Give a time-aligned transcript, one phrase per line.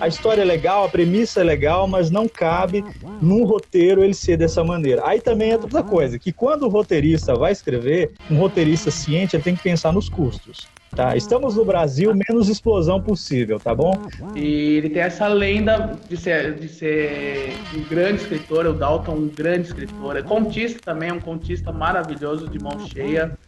[0.00, 2.82] a história é legal, a premissa é legal, mas não cabe
[3.20, 5.02] num roteiro ele ser dessa maneira.
[5.04, 9.42] Aí também é outra coisa, que quando o roteirista vai escrever, um roteirista ciente, ele
[9.42, 10.66] tem que pensar nos custos.
[10.96, 13.92] Tá, estamos no Brasil, menos explosão possível, tá bom?
[14.34, 19.28] E ele tem essa lenda de ser, de ser um grande escritor, o Dalton, um
[19.28, 20.16] grande escritor.
[20.16, 23.38] É contista também, um contista maravilhoso, de mão cheia.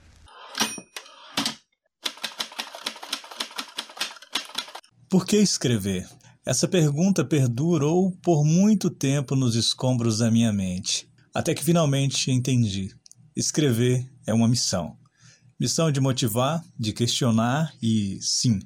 [5.11, 6.07] Por que escrever?
[6.45, 12.93] Essa pergunta perdurou por muito tempo nos escombros da minha mente, até que finalmente entendi.
[13.37, 14.97] Escrever é uma missão.
[15.59, 18.59] Missão de motivar, de questionar e, sim,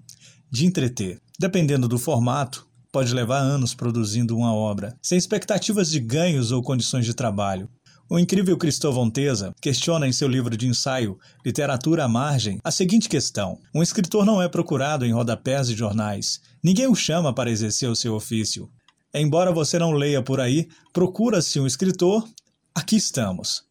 [0.50, 1.20] de entreter.
[1.38, 7.04] Dependendo do formato, pode levar anos produzindo uma obra, sem expectativas de ganhos ou condições
[7.04, 7.68] de trabalho.
[8.08, 13.08] O incrível Cristóvão Teza questiona em seu livro de ensaio Literatura à Margem a seguinte
[13.08, 16.40] questão: Um escritor não é procurado em rodapés de jornais.
[16.62, 18.70] Ninguém o chama para exercer o seu ofício.
[19.12, 22.24] Embora você não leia por aí, procura-se um escritor,
[22.72, 23.64] aqui estamos.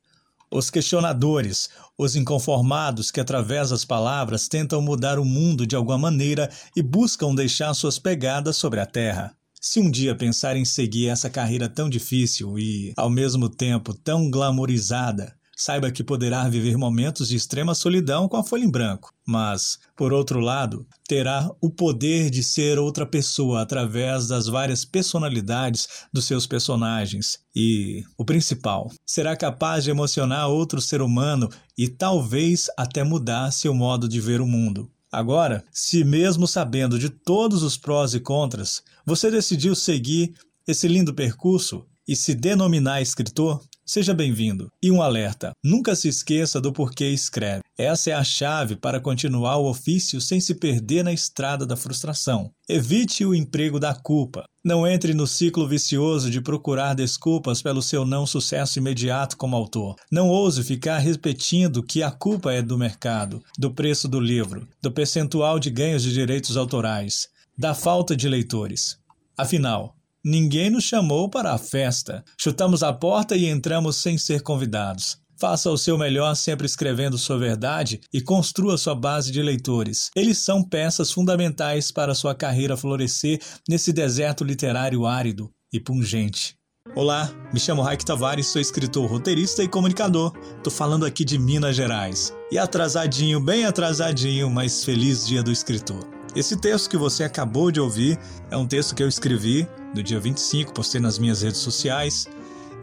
[0.52, 6.50] Os questionadores, os inconformados que, através das palavras, tentam mudar o mundo de alguma maneira
[6.76, 9.34] e buscam deixar suas pegadas sobre a terra.
[9.68, 14.30] Se um dia pensar em seguir essa carreira tão difícil e, ao mesmo tempo, tão
[14.30, 19.80] glamourizada, saiba que poderá viver momentos de extrema solidão com a folha em branco, mas,
[19.98, 26.26] por outro lado, terá o poder de ser outra pessoa através das várias personalidades dos
[26.26, 33.04] seus personagens e, o principal, será capaz de emocionar outro ser humano e talvez até
[33.04, 34.92] mudar seu modo de ver o mundo.
[35.16, 40.34] Agora, se mesmo sabendo de todos os prós e contras, você decidiu seguir
[40.68, 44.72] esse lindo percurso e se denominar escritor, Seja bem-vindo.
[44.82, 47.62] E um alerta: nunca se esqueça do porquê escreve.
[47.78, 52.50] Essa é a chave para continuar o ofício sem se perder na estrada da frustração.
[52.68, 54.46] Evite o emprego da culpa.
[54.64, 59.96] Não entre no ciclo vicioso de procurar desculpas pelo seu não sucesso imediato como autor.
[60.12, 64.92] Não ouse ficar repetindo que a culpa é do mercado, do preço do livro, do
[64.92, 68.98] percentual de ganhos de direitos autorais, da falta de leitores.
[69.38, 69.96] Afinal,
[70.28, 72.26] Ninguém nos chamou para a festa.
[72.36, 75.20] Chutamos a porta e entramos sem ser convidados.
[75.40, 80.10] Faça o seu melhor sempre escrevendo sua verdade e construa sua base de leitores.
[80.16, 86.56] Eles são peças fundamentais para sua carreira florescer nesse deserto literário árido e pungente.
[86.96, 90.32] Olá, me chamo Raik Tavares, sou escritor, roteirista e comunicador.
[90.64, 92.34] Tô falando aqui de Minas Gerais.
[92.52, 96.15] E atrasadinho, bem atrasadinho, mas feliz dia do escritor.
[96.36, 98.20] Esse texto que você acabou de ouvir
[98.52, 99.66] é um texto que eu escrevi
[99.96, 102.28] no dia 25, postei nas minhas redes sociais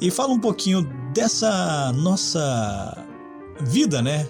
[0.00, 0.82] e fala um pouquinho
[1.12, 3.06] dessa nossa
[3.60, 4.26] vida, né?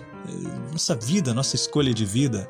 [0.73, 2.49] Nossa vida, nossa escolha de vida,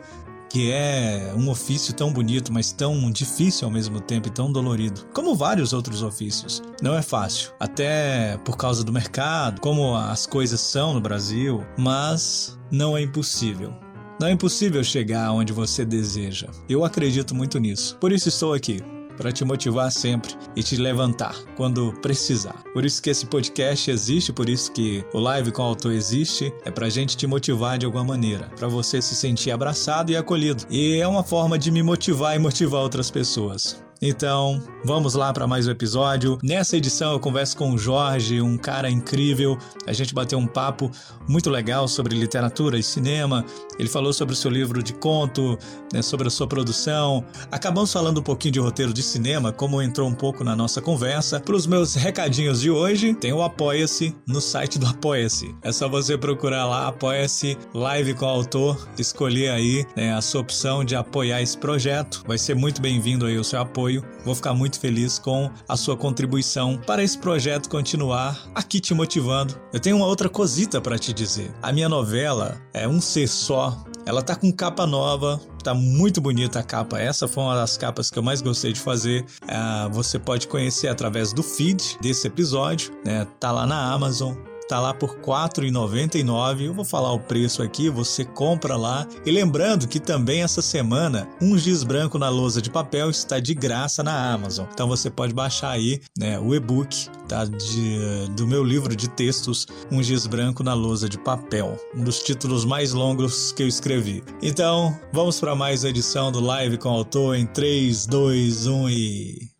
[0.49, 5.07] que é um ofício tão bonito, mas tão difícil ao mesmo tempo e tão dolorido,
[5.13, 6.63] como vários outros ofícios.
[6.81, 12.59] Não é fácil, até por causa do mercado, como as coisas são no Brasil, mas
[12.71, 13.75] não é impossível.
[14.23, 16.47] Não é impossível chegar onde você deseja.
[16.69, 17.97] Eu acredito muito nisso.
[17.97, 18.81] Por isso estou aqui
[19.17, 22.63] para te motivar sempre e te levantar quando precisar.
[22.73, 26.53] Por isso que esse podcast existe, por isso que o Live com o Autor existe,
[26.65, 30.67] é para gente te motivar de alguma maneira, para você se sentir abraçado e acolhido.
[30.71, 33.83] E é uma forma de me motivar e motivar outras pessoas.
[34.05, 36.37] Então, vamos lá para mais um episódio.
[36.43, 39.57] Nessa edição eu converso com o Jorge, um cara incrível.
[39.87, 40.91] A gente bateu um papo
[41.29, 43.45] muito legal sobre literatura e cinema.
[43.79, 45.57] Ele falou sobre o seu livro de conto,
[45.93, 47.25] né, sobre a sua produção.
[47.49, 51.39] Acabamos falando um pouquinho de roteiro de cinema, como entrou um pouco na nossa conversa.
[51.39, 55.55] Para os meus recadinhos de hoje, tem o Apoia-se no site do Apoia-se.
[55.63, 60.41] É só você procurar lá Apoia-se Live com o Autor, escolher aí né, a sua
[60.41, 62.25] opção de apoiar esse projeto.
[62.27, 64.05] Vai ser muito bem-vindo aí o seu apoio apoio.
[64.25, 69.61] Vou ficar muito feliz com a sua contribuição para esse projeto continuar aqui te motivando.
[69.73, 71.53] Eu tenho uma outra cosita para te dizer.
[71.61, 73.85] A minha novela é um ser só.
[74.05, 76.99] Ela tá com capa nova, tá muito bonita a capa.
[76.99, 79.25] Essa foi uma das capas que eu mais gostei de fazer.
[79.43, 83.27] Uh, você pode conhecer através do feed desse episódio, né?
[83.39, 84.35] Tá lá na Amazon
[84.73, 86.63] tá lá por R$ 4,99.
[86.63, 89.07] Eu vou falar o preço aqui, você compra lá.
[89.27, 93.53] E lembrando que também essa semana um giz branco na lousa de papel está de
[93.53, 94.67] graça na Amazon.
[94.73, 99.67] Então você pode baixar aí, né, o e-book tá de, do meu livro de textos,
[99.91, 104.25] um giz branco na lousa de papel, um dos títulos mais longos que eu escrevi.
[104.43, 109.51] Então, vamos para mais edição do Live com o Autor em 3, 2, 1 e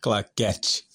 [0.00, 0.91] claquete.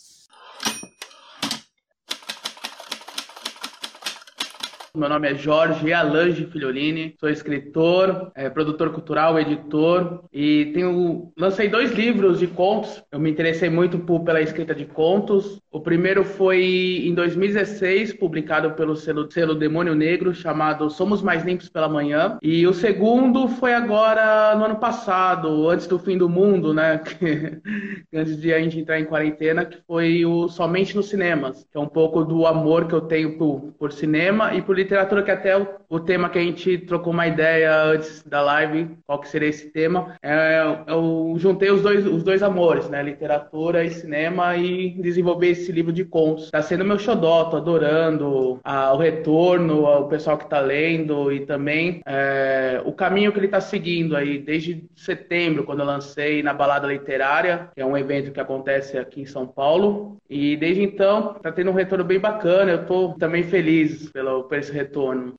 [4.95, 11.67] Meu nome é Jorge Alange Filholini, sou escritor, é, produtor cultural, editor e tenho lancei
[11.67, 13.03] dois livros de contos.
[13.11, 15.59] Eu me interessei muito por, pela escrita de contos.
[15.71, 21.69] O primeiro foi em 2016, publicado pelo selo, selo Demônio Negro, chamado Somos Mais Limpos
[21.69, 22.37] pela Manhã.
[22.41, 27.01] E o segundo foi agora no ano passado, antes do fim do mundo, né?
[28.13, 31.81] antes de a gente entrar em quarentena, que foi o Somente nos Cinemas, que é
[31.81, 34.86] um pouco do amor que eu tenho por, por cinema e por literatura,
[35.23, 39.19] que até o, o, tema que a gente trocou uma ideia antes da live, qual
[39.19, 40.15] que seria esse tema.
[40.21, 43.01] É, eu juntei os dois, os dois amores, né?
[43.03, 46.51] Literatura e cinema e desenvolver esse livro de contos.
[46.51, 51.45] Tá sendo meu xodó, tô adorando a, o retorno, o pessoal que tá lendo e
[51.45, 56.53] também é, o caminho que ele tá seguindo aí desde setembro, quando eu lancei na
[56.53, 60.17] Balada Literária, que é um evento que acontece aqui em São Paulo.
[60.29, 62.71] E desde então tá tendo um retorno bem bacana.
[62.71, 65.35] Eu tô também feliz pelo, por esse retorno.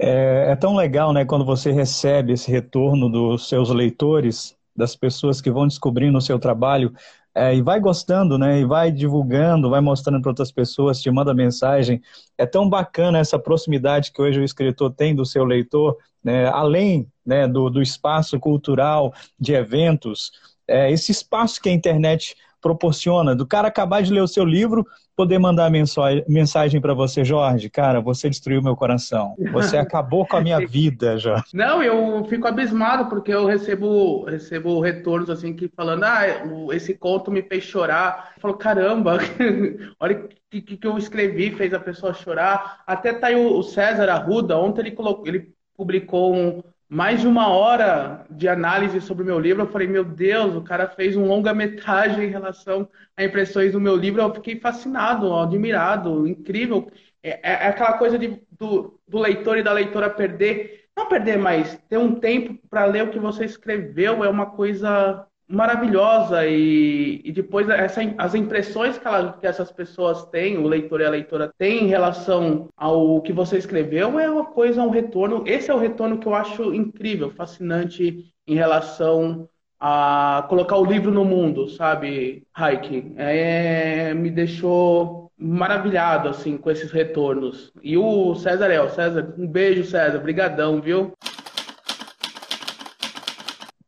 [0.00, 5.40] É, é, tão legal, né, quando você recebe esse retorno dos seus leitores, das pessoas
[5.40, 6.92] que vão descobrindo o seu trabalho
[7.34, 11.34] é, e vai gostando, né, e vai divulgando, vai mostrando para outras pessoas, te manda
[11.34, 12.00] mensagem.
[12.36, 17.08] É tão bacana essa proximidade que hoje o escritor tem do seu leitor, né, além
[17.26, 20.30] né, do, do espaço cultural, de eventos,
[20.68, 24.86] é, esse espaço que a internet proporciona, do cara acabar de ler o seu livro,
[25.16, 29.34] poder mandar mensagem para você, Jorge, cara, você destruiu meu coração.
[29.52, 31.44] Você acabou com a minha vida, Jorge.
[31.52, 36.22] Não, eu fico abismado porque eu recebo recebo retornos assim que falando, ah,
[36.72, 38.32] esse conto me fez chorar.
[38.36, 39.18] Eu falo, caramba,
[39.98, 42.82] olha o que, que, eu escrevi, fez a pessoa chorar.
[42.86, 47.48] Até tá aí o César Arruda, ontem ele colocou, ele publicou um mais de uma
[47.48, 49.62] hora de análise sobre o meu livro.
[49.62, 53.94] Eu falei, meu Deus, o cara fez um longa-metragem em relação a impressões do meu
[53.94, 54.22] livro.
[54.22, 56.90] Eu fiquei fascinado, admirado, incrível.
[57.22, 61.36] É, é, é aquela coisa de, do, do leitor e da leitora perder, não perder,
[61.36, 67.22] mas ter um tempo para ler o que você escreveu é uma coisa maravilhosa e,
[67.24, 71.10] e depois essa, as impressões que, ela, que essas pessoas têm, o leitor e a
[71.10, 75.42] leitora têm em relação ao que você escreveu é uma coisa, um retorno.
[75.46, 79.48] Esse é o retorno que eu acho incrível, fascinante em relação
[79.80, 83.14] a colocar o livro no mundo, sabe, Raik?
[83.16, 87.72] É, me deixou maravilhado assim com esses retornos.
[87.82, 91.12] E o César é, o César, um beijo, César, brigadão, viu?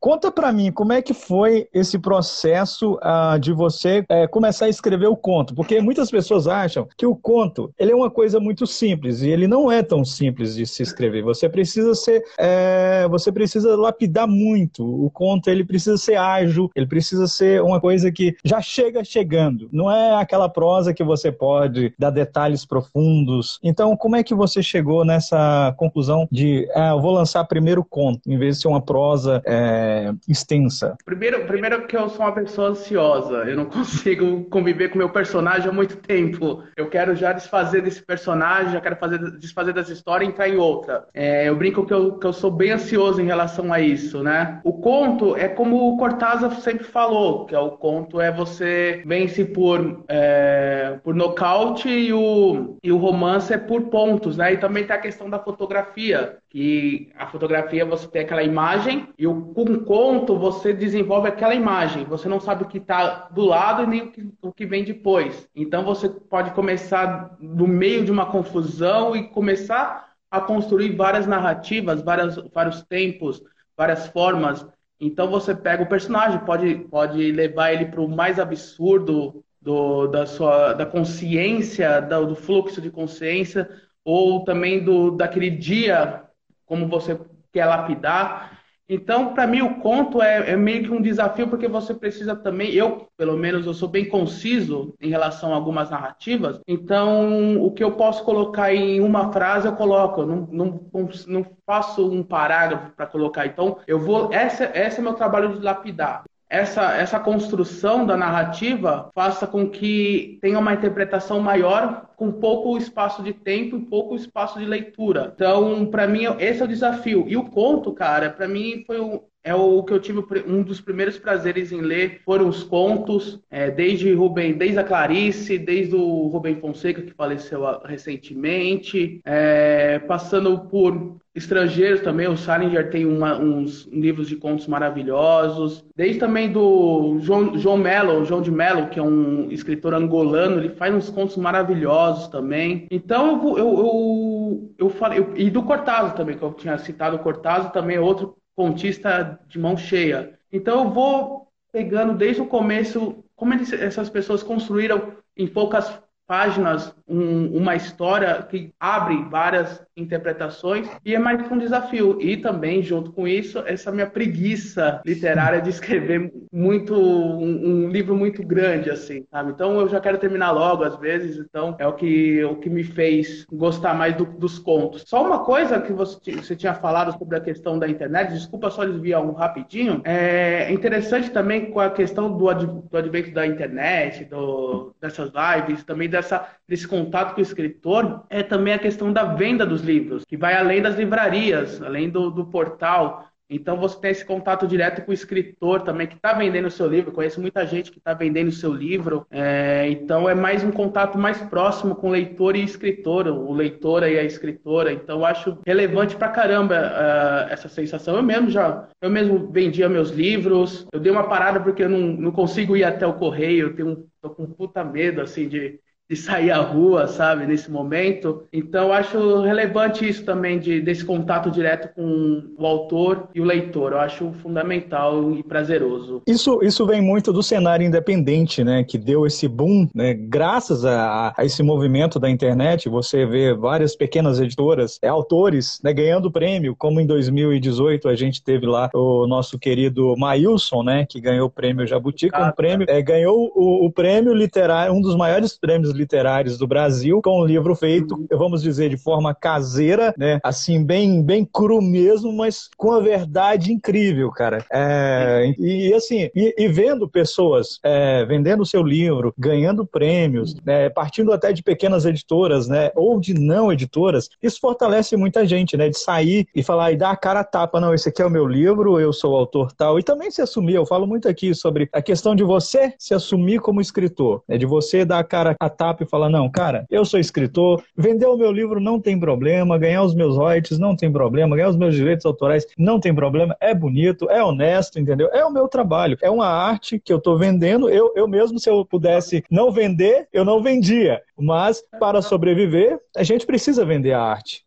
[0.01, 4.69] Conta para mim como é que foi esse processo uh, de você uh, começar a
[4.71, 8.67] escrever o conto, porque muitas pessoas acham que o conto ele é uma coisa muito
[8.67, 11.23] simples e ele não é tão simples de se escrever.
[11.23, 14.85] Você precisa ser, é, você precisa lapidar muito.
[14.85, 19.69] O conto ele precisa ser ágil, ele precisa ser uma coisa que já chega chegando.
[19.73, 23.59] Não é aquela prosa que você pode dar detalhes profundos.
[23.63, 28.21] Então, como é que você chegou nessa conclusão de, ah, eu vou lançar primeiro conto,
[28.31, 30.97] em vez de ser uma prosa é, extensa?
[31.05, 33.45] Primeiro, primeiro que eu sou uma pessoa ansiosa.
[33.45, 36.63] Eu não consigo conviver com meu personagem há muito tempo.
[36.77, 40.57] Eu quero já desfazer desse personagem, já quero fazer, desfazer dessa história e entrar em
[40.57, 41.07] outra.
[41.15, 44.61] É, eu brinco que eu, que eu sou bem ansioso em relação a isso, né?
[44.65, 49.45] O conto é como o Cortázar sempre falou, que é o conto é você vence
[49.45, 54.53] por, é, por nocaute e o, e o romance é por pontos, né?
[54.53, 59.27] E também tem a questão da fotografia, que a fotografia você tem aquela imagem e
[59.27, 62.05] o, com o conto você desenvolve aquela imagem.
[62.05, 64.85] Você não sabe o que está do lado e nem o que, o que vem
[64.85, 65.49] depois.
[65.55, 72.03] Então você pode começar no meio de uma confusão e começar a construir várias narrativas,
[72.03, 73.43] várias, vários tempos,
[73.77, 74.65] várias formas.
[75.01, 80.27] Então você pega o personagem, pode, pode levar ele para o mais absurdo do, da
[80.27, 83.69] sua da consciência, do, do fluxo de consciência,
[84.05, 86.25] ou também do daquele dia
[86.65, 87.19] como você
[87.53, 88.50] quer lapidar.
[88.93, 92.73] Então, para mim, o conto é, é, meio que um desafio, porque você precisa também,
[92.73, 96.61] eu, pelo menos, eu sou bem conciso em relação a algumas narrativas.
[96.67, 100.23] Então, o que eu posso colocar em uma frase, eu coloco.
[100.23, 100.81] Eu não, não,
[101.29, 103.47] não faço um parágrafo para colocar.
[103.47, 104.33] Então, eu vou.
[104.33, 110.37] Essa, esse é meu trabalho de lapidar essa, essa construção da narrativa faça com que
[110.43, 115.33] tenha uma interpretação maior com pouco espaço de tempo e pouco espaço de leitura.
[115.35, 117.25] Então, para mim, esse é o desafio.
[117.29, 118.99] E o conto, cara, para mim foi
[119.43, 123.71] é o que eu tive um dos primeiros prazeres em ler foram os contos, é,
[123.71, 131.20] desde Rubem, desde a Clarice, desde o Rubem Fonseca que faleceu recentemente, é, passando por
[131.35, 135.85] estrangeiros também, o Salinger tem uma, uns livros de contos maravilhosos.
[135.95, 140.71] Desde também do João, João Mello, João de Mello, que é um escritor angolano, ele
[140.71, 142.87] faz uns contos maravilhosos também.
[142.91, 147.17] Então eu, eu, eu, eu falei, eu, e do Cortázar também, que eu tinha citado
[147.17, 150.39] o Cortázar, também é outro contista de mão cheia.
[150.53, 156.95] Então eu vou pegando desde o começo como eles, essas pessoas construíram em poucas páginas
[157.11, 162.17] um, uma história que abre várias interpretações e é mais um desafio.
[162.21, 168.17] E também, junto com isso, essa minha preguiça literária de escrever muito um, um, livro
[168.17, 169.51] muito grande, assim, sabe?
[169.51, 172.85] Então eu já quero terminar logo, às vezes, então é o que, o que me
[172.85, 175.05] fez gostar mais do, dos contos.
[175.07, 178.85] Só uma coisa que você, você tinha falado sobre a questão da internet, desculpa só
[178.85, 184.95] desviar um rapidinho, é interessante também com a questão do, do advento da internet, do,
[185.01, 189.67] dessas lives, também dessa, desse contato com o escritor, é também a questão da venda
[189.67, 193.27] dos livros, que vai além das livrarias, além do, do portal.
[193.53, 196.87] Então você tem esse contato direto com o escritor também que está vendendo o seu
[196.87, 197.11] livro.
[197.11, 199.27] conheço muita gente que está vendendo o seu livro.
[199.33, 204.05] É, então é mais um contato mais próximo com o leitor e escritor, o leitor
[204.05, 204.93] e a escritora.
[204.93, 208.15] Então eu acho relevante pra caramba uh, essa sensação.
[208.15, 210.87] Eu mesmo já, eu mesmo vendia meus livros.
[210.93, 213.67] Eu dei uma parada porque eu não, não consigo ir até o correio.
[213.67, 218.43] Eu tenho, tô com puta medo assim de de sair à rua, sabe, nesse momento.
[218.53, 223.93] Então, acho relevante isso também, de, desse contato direto com o autor e o leitor.
[223.93, 226.21] Eu acho fundamental e prazeroso.
[226.27, 231.33] Isso, isso vem muito do cenário independente, né, que deu esse boom, né, graças a,
[231.37, 232.89] a esse movimento da internet.
[232.89, 238.43] Você vê várias pequenas editoras, é, autores, né, ganhando prêmio, como em 2018 a gente
[238.43, 242.85] teve lá o nosso querido Mailson, né, que ganhou o prêmio Jabuti, com um prêmio,
[242.91, 247.45] é, ganhou o, o prêmio literário, um dos maiores prêmios literários do Brasil, com um
[247.45, 248.27] livro feito, uhum.
[248.39, 250.41] vamos dizer, de forma caseira, né?
[250.43, 254.65] Assim, bem, bem cru mesmo, mas com a verdade incrível, cara.
[254.73, 260.89] É, e assim, e, e, vendo pessoas é, vendendo o seu livro, ganhando prêmios, né,
[260.89, 262.91] partindo até de pequenas editoras, né?
[262.95, 265.89] Ou de não editoras, isso fortalece muita gente, né?
[265.89, 268.31] De sair e falar e dar a cara a tapa, não, esse aqui é o
[268.31, 269.99] meu livro, eu sou o autor tal.
[269.99, 273.61] E também se assumir, eu falo muito aqui sobre a questão de você se assumir
[273.61, 274.57] como escritor, né?
[274.57, 278.27] De você dar a cara a tapa e falar: não, cara, eu sou escritor, vender
[278.27, 281.77] o meu livro não tem problema, ganhar os meus royalties não tem problema, ganhar os
[281.77, 285.29] meus direitos autorais não tem problema, é bonito, é honesto, entendeu?
[285.33, 287.89] É o meu trabalho, é uma arte que eu estou vendendo.
[287.89, 291.23] Eu, eu mesmo, se eu pudesse não vender, eu não vendia.
[291.39, 294.65] Mas para sobreviver, a gente precisa vender a arte.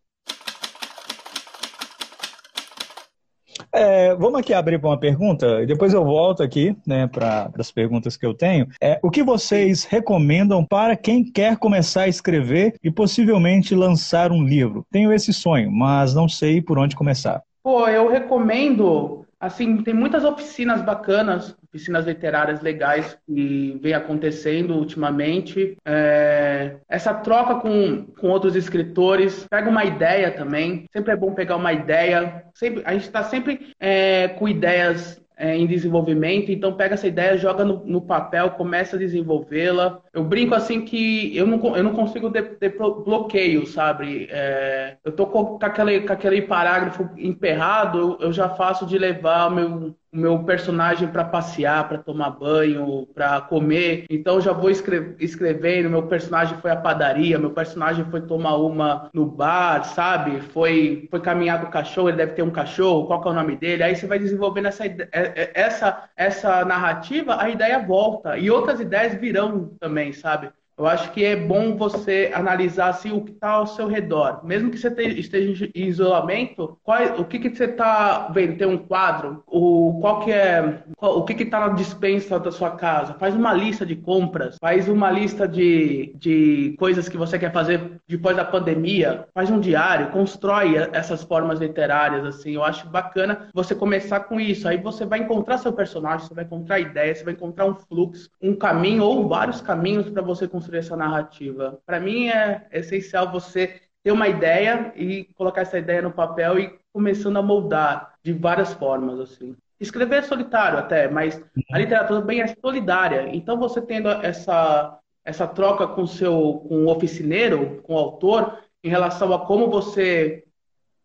[3.74, 7.72] É, vamos aqui abrir para uma pergunta e depois eu volto aqui né, para as
[7.72, 8.68] perguntas que eu tenho.
[8.80, 14.44] É, o que vocês recomendam para quem quer começar a escrever e possivelmente lançar um
[14.44, 14.86] livro?
[14.92, 17.42] Tenho esse sonho, mas não sei por onde começar.
[17.63, 25.77] Pô, eu recomendo Assim, tem muitas oficinas bacanas, oficinas literárias legais que vem acontecendo ultimamente.
[25.83, 30.85] É, essa troca com, com outros escritores, pega uma ideia também.
[30.93, 32.45] Sempre é bom pegar uma ideia.
[32.53, 37.38] Sempre, a gente está sempre é, com ideias é, em desenvolvimento, então pega essa ideia,
[37.38, 40.02] joga no, no papel, começa a desenvolvê-la.
[40.13, 44.28] Eu brinco assim que eu não, eu não consigo ter, ter bloqueio, sabe?
[44.32, 49.48] É, eu tô com, com, aquele, com aquele parágrafo emperrado, eu já faço de levar
[49.48, 54.05] o meu, o meu personagem para passear, para tomar banho, para comer.
[54.10, 55.89] Então já vou escre escrevendo.
[55.89, 60.39] Meu personagem foi à padaria, meu personagem foi tomar uma no bar, sabe?
[60.41, 63.55] Foi foi caminhar com o cachorro, ele deve ter um cachorro, qual é o nome
[63.58, 63.84] dele?
[63.84, 68.79] Aí você vai desenvolvendo essa é, é, essa essa narrativa, a ideia volta e outras
[68.79, 70.51] ideias virão também, sabe?
[70.77, 74.42] Eu acho que é bom você analisar assim, o que está ao seu redor.
[74.44, 78.58] Mesmo que você esteja em isolamento, qual, o que, que você está vendo?
[78.58, 79.44] Tem um quadro?
[79.48, 83.13] O, qual que é, qual, o que está na dispensa da sua casa?
[83.15, 88.01] Faz uma lista de compras, faz uma lista de, de coisas que você quer fazer
[88.08, 92.25] depois da pandemia, faz um diário, constrói essas formas literárias.
[92.25, 92.51] assim.
[92.51, 94.68] Eu acho bacana você começar com isso.
[94.68, 98.30] Aí você vai encontrar seu personagem, você vai encontrar ideias, você vai encontrar um fluxo,
[98.42, 101.79] um caminho ou vários caminhos para você construir construir essa narrativa.
[101.86, 106.79] Para mim é essencial você ter uma ideia e colocar essa ideia no papel e
[106.93, 109.55] começando a moldar de várias formas assim.
[109.79, 111.41] Escrever é solitário até, mas
[111.72, 113.29] a literatura também é solidária.
[113.34, 118.89] Então você tendo essa essa troca com seu com o oficineiro, com o autor, em
[118.89, 120.43] relação a como você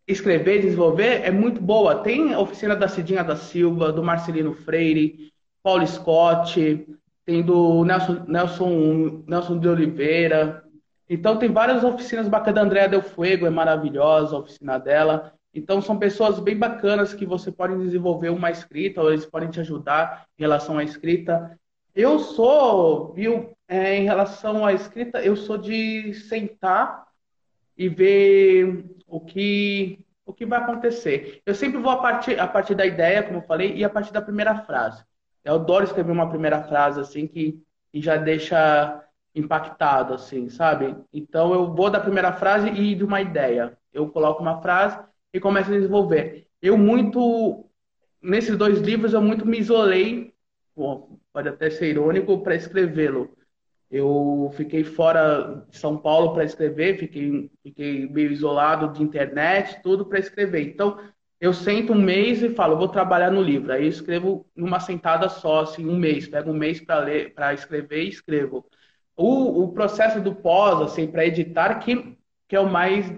[0.07, 1.97] escrever, desenvolver, é muito boa.
[1.97, 5.31] Tem a oficina da Cidinha da Silva, do Marcelino Freire,
[5.63, 6.87] Paulo Scott,
[7.29, 10.65] tem do Nelson, Nelson, Nelson de Oliveira.
[11.11, 15.35] Então tem várias oficinas bacanas da Andréa Del Fuego, é maravilhosa a oficina dela.
[15.53, 19.61] Então, são pessoas bem bacanas que você pode desenvolver uma escrita, ou eles podem te
[19.61, 21.59] ajudar em relação à escrita.
[21.95, 27.07] Eu sou, viu, é, em relação à escrita, eu sou de sentar
[27.77, 31.43] e ver o que o que vai acontecer.
[31.45, 34.13] Eu sempre vou a partir, a partir da ideia, como eu falei, e a partir
[34.13, 35.03] da primeira frase.
[35.49, 37.59] Eu adoro escrever uma primeira frase assim que,
[37.91, 39.03] que já deixa
[39.35, 40.95] impactado, assim, sabe?
[41.11, 43.75] Então eu vou da primeira frase e de uma ideia.
[43.91, 44.99] Eu coloco uma frase
[45.33, 46.47] e começo a desenvolver.
[46.61, 47.65] Eu muito
[48.21, 50.35] nesses dois livros eu muito me isolei,
[51.33, 53.35] pode até ser irônico, para escrevê-lo.
[53.91, 60.05] Eu fiquei fora de São Paulo para escrever, fiquei, fiquei meio isolado de internet, tudo
[60.05, 60.69] para escrever.
[60.69, 60.99] Então,
[61.41, 63.73] eu sento um mês e falo, vou trabalhar no livro.
[63.73, 66.29] Aí eu escrevo numa sentada só, assim, um mês.
[66.29, 68.67] Pego um mês para ler, para escrever e escrevo.
[69.17, 72.17] O, o processo do pós, assim, para editar, que,
[72.49, 73.13] que é o mais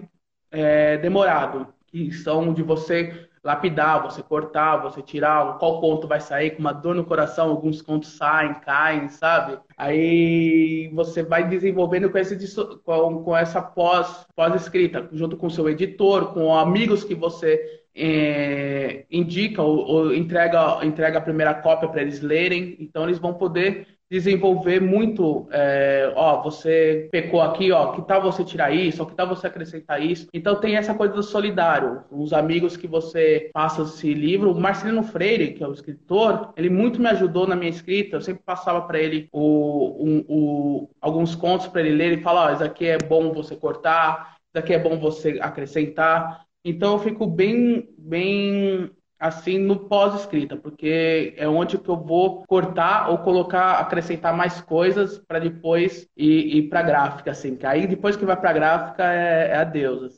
[0.51, 6.51] é, demorado, que são de você lapidar, você cortar, você tirar, qual ponto vai sair,
[6.51, 9.59] com uma dor no coração, alguns contos saem, caem, sabe?
[9.75, 12.37] Aí você vai desenvolvendo com, esse,
[12.83, 19.61] com, com essa pós, pós-escrita, junto com seu editor, com amigos que você é, indica
[19.61, 24.81] ou, ou, entrega, entrega a primeira cópia para eles lerem, então eles vão poder desenvolver
[24.81, 29.47] muito, é, ó, você pecou aqui, ó, que tal você tirar isso, que tal você
[29.47, 30.27] acrescentar isso.
[30.33, 34.51] Então tem essa coisa do solidário, os amigos que você passa esse livro.
[34.51, 38.17] O Marcelino Freire, que é o escritor, ele muito me ajudou na minha escrita.
[38.17, 42.51] Eu sempre passava para ele o, um, o, alguns contos para ele ler e falar,
[42.51, 46.45] ó, isso aqui é bom você cortar, isso aqui é bom você acrescentar.
[46.63, 53.09] Então eu fico bem, bem assim no pós-escrita, porque é onde que eu vou cortar
[53.09, 57.55] ou colocar, acrescentar mais coisas para depois ir, ir para gráfica, assim.
[57.55, 60.03] Que aí depois que vai para gráfica é, é adeus.
[60.03, 60.17] Assim.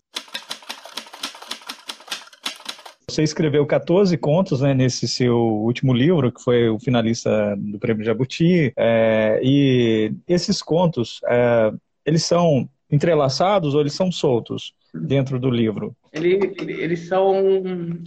[3.10, 8.04] Você escreveu 14 contos né, nesse seu último livro, que foi o finalista do Prêmio
[8.04, 8.74] Jabuti.
[8.76, 11.72] É, e esses contos, é,
[12.06, 15.96] eles são entrelaçados ou eles são soltos dentro do livro?
[16.14, 17.36] Ele, eles são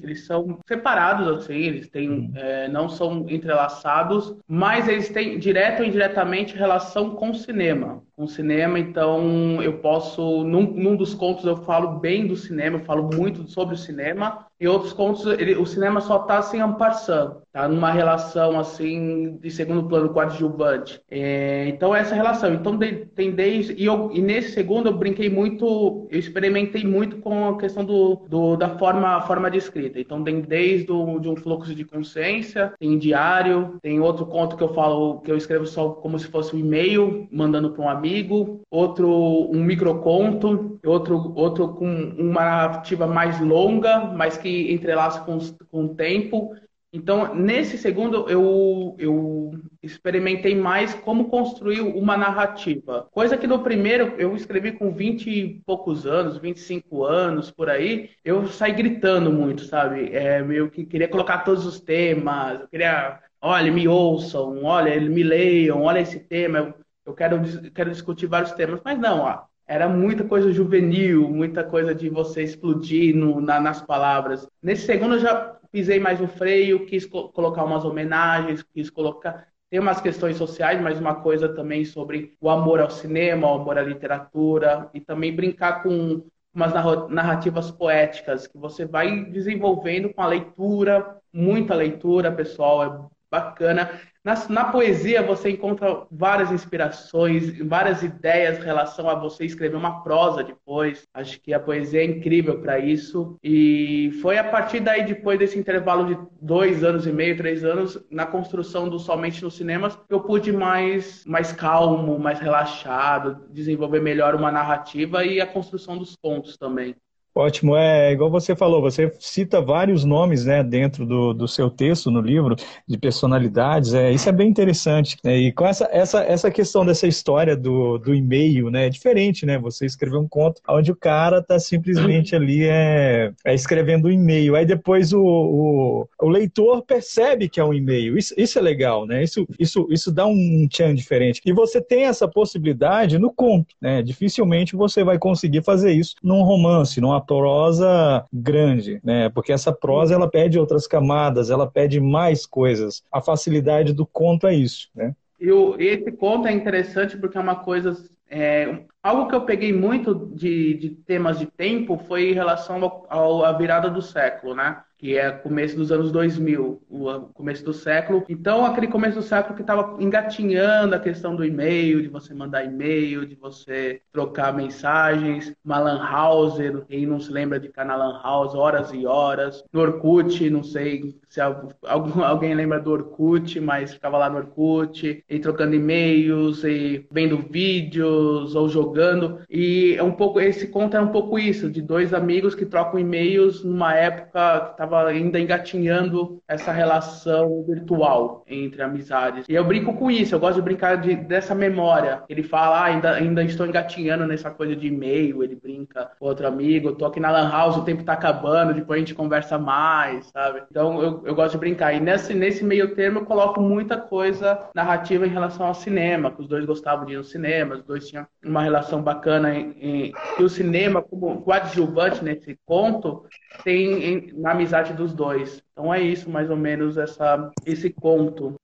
[0.03, 2.33] eles são separados assim eles têm uhum.
[2.37, 8.03] é, não são entrelaçados mas eles têm direto ou indiretamente relação com o cinema.
[8.17, 12.79] Com o cinema então eu posso num, num dos contos eu falo bem do cinema
[12.79, 16.61] eu falo muito sobre o cinema e outros contos ele, o cinema só está assim
[16.61, 21.01] amparçando tá numa relação assim de segundo plano coadjuvante.
[21.11, 22.53] É, então essa relação.
[22.53, 27.49] Então tem desde e, eu, e nesse segundo eu brinquei muito eu experimentei muito com
[27.49, 27.96] a questão do
[28.29, 30.01] do, da forma, forma de escrita.
[30.01, 34.73] Então, tem desde de um fluxo de consciência, tem diário, tem outro conto que eu
[34.75, 39.09] falo, que eu escrevo só como se fosse um e-mail, mandando para um amigo, outro
[39.09, 41.87] um microconto, outro, outro com
[42.19, 45.39] uma narrativa mais longa, mas que entrelaça com,
[45.71, 46.55] com o tempo.
[46.97, 53.07] Então, nesse segundo, eu, eu experimentei mais como construir uma narrativa.
[53.13, 58.09] Coisa que no primeiro, eu escrevi com 20 e poucos anos, 25 anos, por aí,
[58.25, 60.11] eu saí gritando muito, sabe?
[60.11, 65.23] É, meio que queria colocar todos os temas, eu queria, olha, me ouçam, olha, me
[65.23, 67.43] leiam, olha esse tema, eu, eu quero,
[67.75, 68.81] quero discutir vários temas.
[68.83, 73.83] Mas não, ó, era muita coisa juvenil, muita coisa de você explodir no, na, nas
[73.83, 74.49] palavras.
[74.63, 79.47] Nesse segundo eu já pisei mais no freio, quis co colocar umas homenagens, quis colocar.
[79.69, 83.77] Tem umas questões sociais, mas uma coisa também sobre o amor ao cinema, o amor
[83.77, 86.73] à literatura, e também brincar com umas
[87.11, 93.91] narrativas poéticas que você vai desenvolvendo com a leitura, muita leitura, pessoal, é bacana.
[94.25, 100.03] Na, na, poesia você encontra várias inspirações, várias ideias em relação a você escrever uma
[100.03, 101.07] prosa depois.
[101.15, 103.37] Acho que a poesia é incrível para isso.
[103.43, 108.05] E foi a partir daí, depois desse intervalo de dois anos e meio, três anos,
[108.11, 114.35] na construção do Somente nos Cinemas, eu pude mais, mais calmo, mais relaxado, desenvolver melhor
[114.35, 116.97] uma narrativa e a construção dos contos também.
[117.37, 122.11] Ótimo, é igual você falou, você cita vários nomes né, dentro do, do seu texto
[122.11, 122.57] no livro,
[122.89, 125.19] de personalidades, é, isso é bem interessante.
[125.23, 129.45] Né, e com essa, essa, essa questão dessa história do, do e-mail, né, é diferente,
[129.45, 129.59] né?
[129.59, 134.57] Você escrever um conto onde o cara está simplesmente ali é, é escrevendo um e-mail,
[134.57, 139.07] aí depois o, o, o, leitor percebe que é um e-mail, isso, isso é legal,
[139.07, 139.23] né?
[139.23, 141.43] Isso, isso, isso dá um tchan diferente.
[141.45, 144.01] E você tem essa possibilidade no conto, né?
[144.03, 149.29] Dificilmente você vai conseguir fazer isso num romance, numa prosa grande, né?
[149.31, 153.03] Porque essa prosa ela pede outras camadas, ela pede mais coisas.
[153.13, 155.15] A facilidade do conto é isso, né?
[155.39, 155.51] E
[155.85, 157.93] esse conto é interessante porque é uma coisa
[158.29, 163.53] É, algo que eu peguei muito de, de temas de tempo foi em relação à
[163.53, 164.83] virada do século, né?
[164.99, 168.25] Que é começo dos anos 2000, o começo do século.
[168.29, 172.65] Então, aquele começo do século que estava engatinhando a questão do e-mail, de você mandar
[172.65, 176.57] e-mail, de você trocar mensagens, uma lan house,
[176.89, 181.15] quem não se lembra de na lan house horas e horas, no Orkut, não sei
[181.29, 187.37] se alguém lembra do Orkut, mas ficava lá no Orkut, e trocando e-mails, e vendo
[187.51, 192.15] vídeos, ou jogando, e é um pouco, esse conto é um pouco isso, de dois
[192.15, 199.47] amigos que trocam e-mails numa época que estava ainda engatinhando essa relação virtual entre amizades.
[199.49, 202.23] E eu brinco com isso, eu gosto de brincar de, dessa memória.
[202.29, 206.47] Ele fala, ah, ainda, ainda estou engatinhando nessa coisa de e-mail, ele brinca com outro
[206.47, 210.27] amigo, tô aqui na Lan House, o tempo tá acabando, depois a gente conversa mais,
[210.27, 210.63] sabe?
[210.71, 211.93] Então eu, eu gosto de brincar.
[211.95, 216.41] E nesse, nesse meio termo eu coloco muita coisa narrativa em relação ao cinema, que
[216.41, 220.13] os dois gostavam de ir no cinema, os dois tinham uma relação bacana em, em
[220.37, 223.25] que o cinema, como coadjuvante nesse conto,
[223.65, 225.63] tem em, na amizade dos dois.
[225.73, 228.55] Então é isso, mais ou menos, essa, esse conto.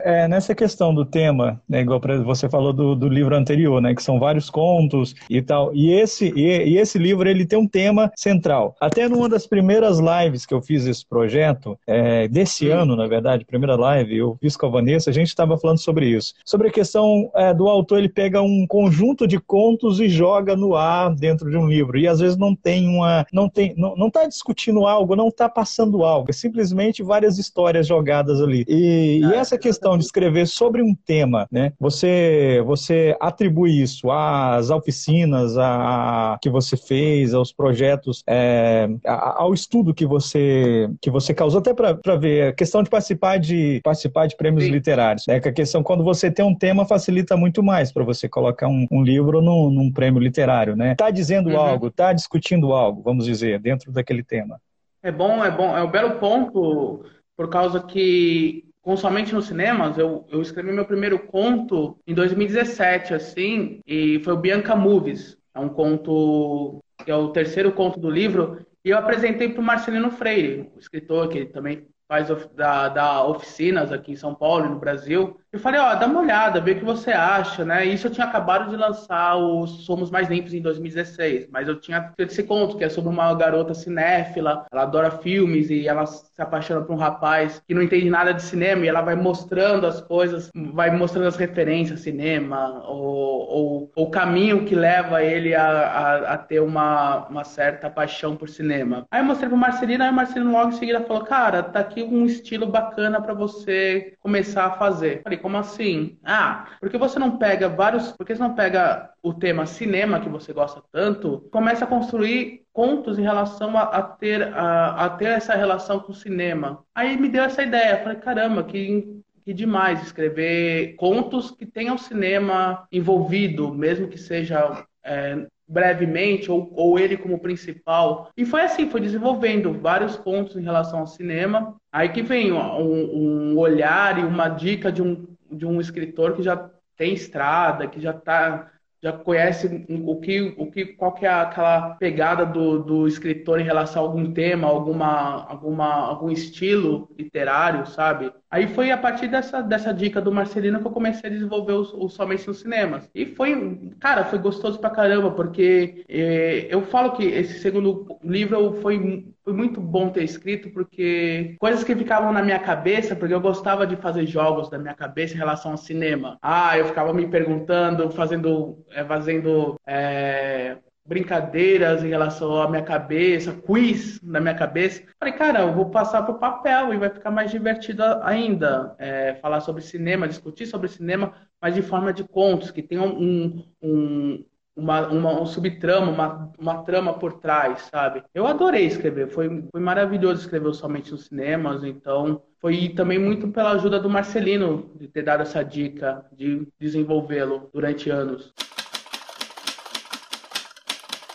[0.00, 4.02] É, nessa questão do tema, né, igual você falou do, do, livro anterior, né, que
[4.02, 8.10] são vários contos e tal, e esse, e, e, esse livro ele tem um tema
[8.16, 8.74] central.
[8.80, 13.44] Até numa das primeiras lives que eu fiz esse projeto, é, desse ano, na verdade,
[13.44, 16.34] primeira live, eu fiz com a Vanessa, a gente estava falando sobre isso.
[16.44, 20.74] Sobre a questão é, do autor, ele pega um conjunto de contos e joga no
[20.74, 24.10] ar dentro de um livro, e às vezes não tem uma, não tem, não, não
[24.10, 28.64] tá discutindo algo, não está passando algo, é simplesmente várias histórias jogadas ali.
[28.68, 31.74] E, e essa questão de escrever sobre um tema, né?
[31.78, 39.92] Você, você atribui isso às oficinas a, que você fez, aos projetos, é, ao estudo
[39.92, 44.36] que você, que você causou, até para ver a questão de participar de, participar de
[44.36, 44.70] prêmios Sim.
[44.70, 45.26] literários.
[45.26, 45.40] Né?
[45.40, 48.86] Que a questão, quando você tem um tema, facilita muito mais para você colocar um,
[48.90, 50.94] um livro num, num, prêmio literário, né?
[50.94, 51.58] Tá dizendo uhum.
[51.58, 54.60] algo, tá discutindo algo, vamos dizer, dentro daquele tema.
[55.02, 57.04] É bom, é bom, é um belo ponto,
[57.36, 63.14] por causa que com somente nos cinemas, eu, eu escrevi meu primeiro conto em 2017,
[63.14, 65.36] assim, e foi o Bianca Movies.
[65.52, 69.64] É um conto que é o terceiro conto do livro, e eu apresentei para o
[69.64, 74.68] Marcelino Freire, o escritor que também faz da, da oficinas aqui em São Paulo e
[74.68, 75.36] no Brasil.
[75.56, 77.82] Eu falei, ó, dá uma olhada, vê o que você acha, né?
[77.86, 82.12] Isso eu tinha acabado de lançar o Somos Mais Limpos em 2016, mas eu tinha
[82.18, 86.82] esse conto, que é sobre uma garota cinéfila, ela adora filmes e ela se apaixona
[86.82, 90.50] por um rapaz que não entende nada de cinema e ela vai mostrando as coisas,
[90.54, 96.60] vai mostrando as referências cinema, ou, o caminho que leva ele a, a, a, ter
[96.60, 99.06] uma, uma certa paixão por cinema.
[99.10, 102.02] Aí eu mostrei pro Marcelino, aí o Marcelino logo em seguida falou, cara, tá aqui
[102.02, 105.22] um estilo bacana para você começar a fazer.
[105.22, 106.18] Falei, como assim?
[106.24, 108.10] Ah, porque você não pega vários.
[108.10, 113.16] Porque você não pega o tema cinema que você gosta tanto, começa a construir contos
[113.16, 116.82] em relação a, a ter, a, a, ter essa relação com o cinema.
[116.92, 117.98] Aí me deu essa ideia.
[117.98, 125.46] Falei, caramba, que, que demais escrever contos que tenham cinema envolvido, mesmo que seja é,
[125.68, 128.30] brevemente, ou, ou ele como principal.
[128.36, 131.76] E foi assim, foi desenvolvendo vários pontos em relação ao cinema.
[131.92, 136.42] Aí que vem um, um olhar e uma dica de um, de um escritor que
[136.42, 138.70] já tem estrada, que já está
[139.02, 143.64] já conhece o que, o que, qual que é aquela pegada do, do escritor em
[143.64, 148.32] relação a algum tema, alguma, alguma, algum estilo literário, sabe?
[148.56, 152.08] Aí foi a partir dessa, dessa dica do Marcelino que eu comecei a desenvolver o,
[152.08, 153.06] Somente nos Cinemas.
[153.14, 158.72] E foi, cara, foi gostoso pra caramba, porque eh, eu falo que esse segundo livro
[158.80, 163.40] foi, foi muito bom ter escrito, porque coisas que ficavam na minha cabeça, porque eu
[163.42, 166.38] gostava de fazer jogos da minha cabeça em relação ao cinema.
[166.40, 173.52] Ah, eu ficava me perguntando, fazendo, é, fazendo é, brincadeiras em relação à minha cabeça,
[173.52, 175.02] quiz na minha cabeça.
[175.18, 178.94] Falei, cara, eu vou passar para o papel e vai ficar mais divertido ainda.
[178.98, 183.64] É, falar sobre cinema, discutir sobre cinema, mas de forma de contos, que tenham um,
[183.80, 184.44] um,
[184.76, 188.22] uma, uma, um subtrama, uma, uma trama por trás, sabe?
[188.34, 193.72] Eu adorei escrever, foi, foi maravilhoso escrever somente nos cinemas, então foi também muito pela
[193.72, 198.52] ajuda do Marcelino de ter dado essa dica de desenvolvê-lo durante anos.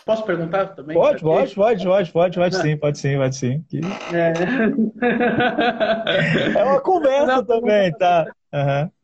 [0.06, 0.96] Posso perguntar também?
[0.96, 3.64] Pode, pode, pode, pode, pode, pode sim, pode sim, pode sim.
[4.12, 4.34] É,
[6.60, 8.26] é uma conversa também, tá?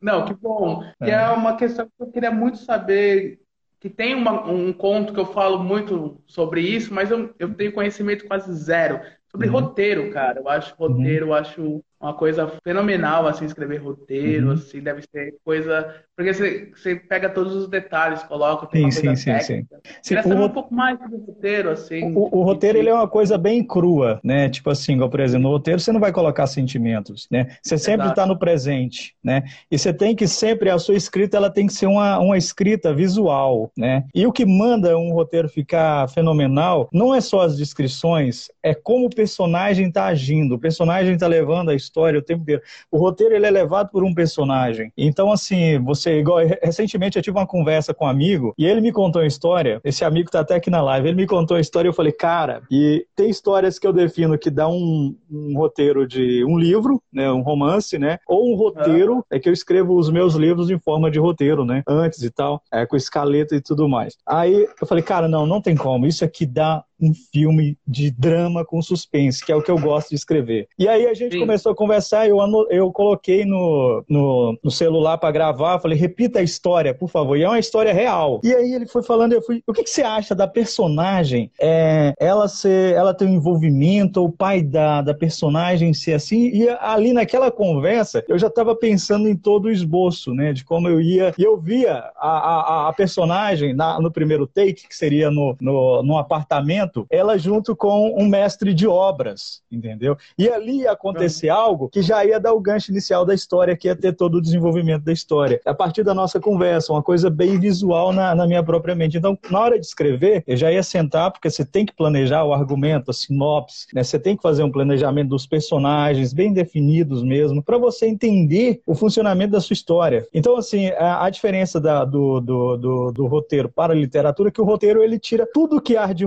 [0.00, 0.82] Não, que bom.
[1.02, 3.40] Que é uma questão que eu queria muito saber.
[3.80, 8.26] Que tem um conto que eu falo muito sobre isso, mas eu, eu tenho conhecimento
[8.26, 9.00] quase zero.
[9.30, 9.52] Sobre uhum.
[9.52, 10.40] roteiro, cara.
[10.40, 11.32] Eu acho roteiro, uhum.
[11.32, 14.52] eu acho uma coisa fenomenal, assim, escrever roteiro, uhum.
[14.52, 15.94] assim, deve ser coisa.
[16.16, 19.80] Porque você, você pega todos os detalhes, coloca, tem sim, uma coisa sim, técnica.
[19.84, 20.14] sim, sim.
[20.14, 20.46] Queria saber o...
[20.46, 22.14] um pouco mais sobre o roteiro, assim.
[22.14, 24.48] O, o roteiro, ele é uma coisa bem crua, né?
[24.48, 27.48] Tipo assim, igual, por exemplo, no roteiro você não vai colocar sentimentos, né?
[27.62, 29.42] Você sempre está no presente, né?
[29.70, 32.94] E você tem que sempre, a sua escrita, ela tem que ser uma, uma escrita
[32.94, 34.04] visual, né?
[34.14, 39.06] E o que manda um roteiro ficar fenomenal não é só as descrições, é como
[39.06, 40.54] o personagem está agindo.
[40.54, 41.87] O personagem está levando a história
[42.18, 42.62] o tempo inteiro.
[42.90, 44.92] O roteiro ele é levado por um personagem.
[44.96, 48.92] Então, assim, você, igual, recentemente eu tive uma conversa com um amigo e ele me
[48.92, 49.80] contou uma história.
[49.84, 51.08] Esse amigo está até aqui na live.
[51.08, 54.38] Ele me contou uma história e eu falei, cara, e tem histórias que eu defino
[54.38, 59.24] que dá um, um roteiro de um livro, né, um romance, né, ou um roteiro
[59.30, 62.62] é que eu escrevo os meus livros em forma de roteiro, né, antes e tal,
[62.72, 64.16] é, com escaleta e tudo mais.
[64.26, 66.06] Aí eu falei, cara, não, não tem como.
[66.06, 70.10] Isso aqui dá um filme de drama com suspense, que é o que eu gosto
[70.10, 70.68] de escrever.
[70.78, 71.40] E aí a gente Sim.
[71.40, 72.38] começou a conversar, eu,
[72.70, 77.36] eu coloquei no, no, no celular para gravar, falei, repita a história, por favor.
[77.36, 78.40] E é uma história real.
[78.42, 81.50] E aí ele foi falando, eu fui, o que, que você acha da personagem?
[81.60, 86.48] É, ela ser, ela ter um envolvimento, o pai da, da personagem ser assim?
[86.48, 90.52] E ali naquela conversa, eu já estava pensando em todo o esboço, né?
[90.52, 91.32] De como eu ia.
[91.38, 96.02] E eu via a, a, a personagem na, no primeiro take, que seria no, no,
[96.02, 100.16] no apartamento ela junto com um mestre de obras, entendeu?
[100.38, 101.56] E ali ia acontecer uhum.
[101.56, 104.42] algo que já ia dar o gancho inicial da história, que ia ter todo o
[104.42, 105.60] desenvolvimento da história.
[105.64, 109.16] A partir da nossa conversa, uma coisa bem visual na, na minha própria mente.
[109.16, 112.52] Então, na hora de escrever, eu já ia sentar, porque você tem que planejar o
[112.52, 114.02] argumento, a sinopse, né?
[114.02, 118.94] Você tem que fazer um planejamento dos personagens bem definidos mesmo, para você entender o
[118.94, 120.26] funcionamento da sua história.
[120.32, 124.52] Então, assim, a, a diferença da, do, do, do, do roteiro para a literatura é
[124.52, 126.24] que o roteiro ele tira tudo que há de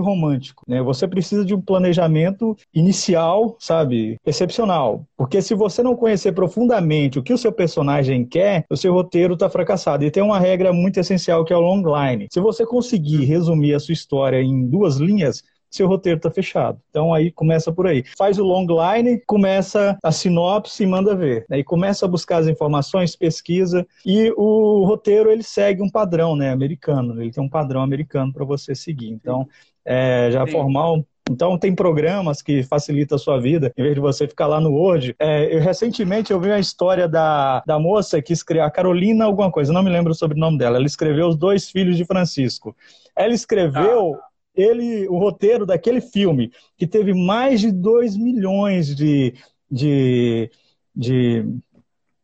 [0.52, 0.82] romântico né?
[0.82, 5.04] Você precisa de um planejamento inicial, sabe, excepcional.
[5.16, 9.34] Porque se você não conhecer profundamente o que o seu personagem quer, o seu roteiro
[9.34, 10.04] está fracassado.
[10.04, 12.28] E tem uma regra muito essencial que é o long line.
[12.30, 16.78] Se você conseguir resumir a sua história em duas linhas, seu roteiro está fechado.
[16.90, 18.04] Então aí começa por aí.
[18.16, 21.46] Faz o long line, começa a sinopse e manda ver.
[21.50, 26.50] Aí começa a buscar as informações, pesquisa e o roteiro ele segue um padrão, né,
[26.50, 27.20] americano.
[27.20, 29.08] Ele tem um padrão americano para você seguir.
[29.08, 29.48] Então
[29.84, 30.52] é, já Sim.
[30.52, 34.60] formar então, tem programas que facilitam a sua vida, em vez de você ficar lá
[34.60, 35.14] no Word.
[35.18, 39.50] É, eu, recentemente eu vi uma história da, da moça que escreveu, a Carolina alguma
[39.50, 40.76] coisa, não me lembro sobre o nome dela.
[40.76, 42.76] Ela escreveu Os Dois Filhos de Francisco.
[43.16, 44.20] Ela escreveu ah.
[44.54, 49.32] ele, o roteiro daquele filme, que teve mais de 2 milhões de,
[49.70, 50.50] de,
[50.94, 51.46] de,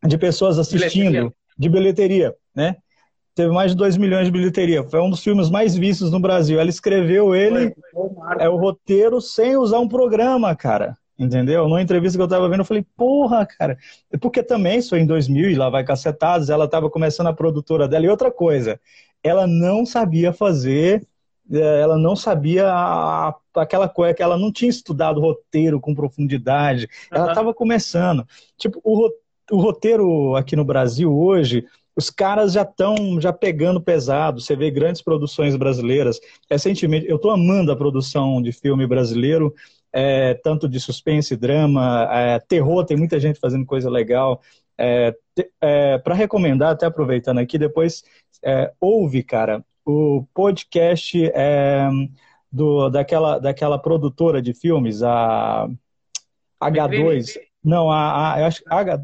[0.06, 1.32] de pessoas assistindo, bilheteria.
[1.56, 2.76] de bilheteria, né?
[3.38, 4.82] Teve mais de 2 milhões de bilheteria.
[4.82, 6.58] Foi um dos filmes mais vistos no Brasil.
[6.58, 7.72] Ela escreveu ele,
[8.40, 10.96] é o roteiro, sem usar um programa, cara.
[11.16, 11.68] Entendeu?
[11.68, 13.78] Numa entrevista que eu tava vendo, eu falei, porra, cara.
[14.20, 16.50] Porque também isso foi em 2000 e lá vai cacetados.
[16.50, 18.06] Ela tava começando a produtora dela.
[18.06, 18.80] E outra coisa,
[19.22, 21.06] ela não sabia fazer,
[21.48, 26.88] é, ela não sabia a, aquela coisa, que ela não tinha estudado roteiro com profundidade.
[27.08, 28.26] Ela estava começando.
[28.56, 29.08] Tipo, o,
[29.52, 31.64] o roteiro aqui no Brasil hoje,
[31.98, 34.40] os caras já estão já pegando pesado.
[34.40, 36.20] Você vê grandes produções brasileiras.
[36.48, 39.52] Recentemente, eu estou amando a produção de filme brasileiro,
[39.92, 42.84] é, tanto de suspense, drama, é, terror.
[42.84, 44.40] Tem muita gente fazendo coisa legal.
[44.78, 45.12] É,
[45.60, 48.04] é Para recomendar, até aproveitando aqui, depois
[48.44, 51.88] é, ouve, cara, o podcast é,
[52.52, 55.68] do, daquela, daquela produtora de filmes, a
[56.62, 57.40] H2.
[57.64, 59.02] Não, a, a eu acho H,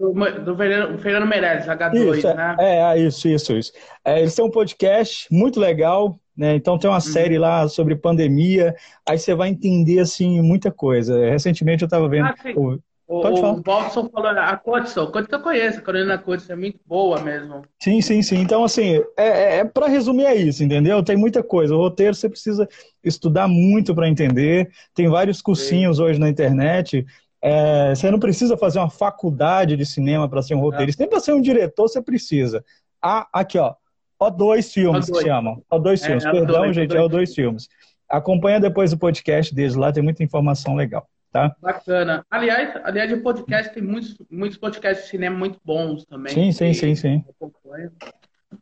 [0.00, 2.56] do Fernando, Fernando Meirelles, H2, isso, né?
[2.58, 3.72] É, é, isso, isso, isso.
[4.02, 6.54] É, eles têm um podcast muito legal, né?
[6.54, 7.00] Então tem uma uhum.
[7.00, 8.74] série lá sobre pandemia,
[9.06, 11.28] aí você vai entender, assim, muita coisa.
[11.28, 12.26] Recentemente eu estava vendo...
[12.26, 12.78] Ah, o,
[13.22, 13.52] Pode o, falar.
[13.54, 17.62] o Bobson falou, a Codson, Codson eu conheço, a Carolina Codson é muito boa mesmo.
[17.82, 18.36] Sim, sim, sim.
[18.36, 21.02] Então, assim, é, é, é para resumir é isso, entendeu?
[21.02, 21.74] Tem muita coisa.
[21.74, 22.68] O roteiro você precisa
[23.02, 24.70] estudar muito para entender.
[24.94, 26.02] Tem vários cursinhos sim.
[26.04, 27.04] hoje na internet
[27.42, 31.02] é, você não precisa fazer uma faculdade de cinema para ser um roteirista.
[31.02, 31.04] É.
[31.04, 32.64] Nem para ser um diretor você precisa.
[33.00, 33.74] Ah, aqui, ó.
[34.18, 35.12] Ó, dois filmes O2.
[35.18, 35.62] que chamam.
[35.70, 36.24] Ó, dois é, filmes.
[36.24, 37.68] É, Perdão, dois, gente, é o dois filmes.
[38.08, 41.08] Acompanha depois o podcast deles lá, tem muita informação legal.
[41.32, 41.54] Tá?
[41.62, 42.26] Bacana.
[42.28, 46.34] Aliás, aliás, o podcast tem muitos, muitos podcasts de cinema muito bons também.
[46.34, 47.24] Sim, sim, sim, sim.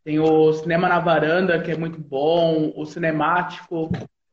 [0.05, 3.91] Tem o Cinema na Varanda, que é muito bom, o Cinemático.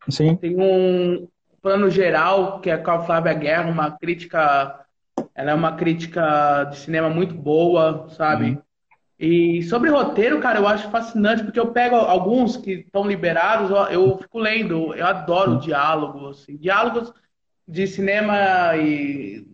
[0.10, 0.36] Sim.
[0.36, 1.28] Tem um,
[1.65, 4.86] plano geral, que é com a Flávia Guerra, uma crítica.
[5.34, 8.51] Ela é uma crítica de cinema muito boa, sabe?
[8.51, 8.62] Uhum.
[9.19, 14.15] E sobre roteiro, cara, eu acho fascinante, porque eu pego alguns que estão liberados, eu
[14.19, 15.58] fico lendo, eu adoro uhum.
[15.58, 17.12] diálogo, assim, diálogos
[17.67, 19.47] de cinema e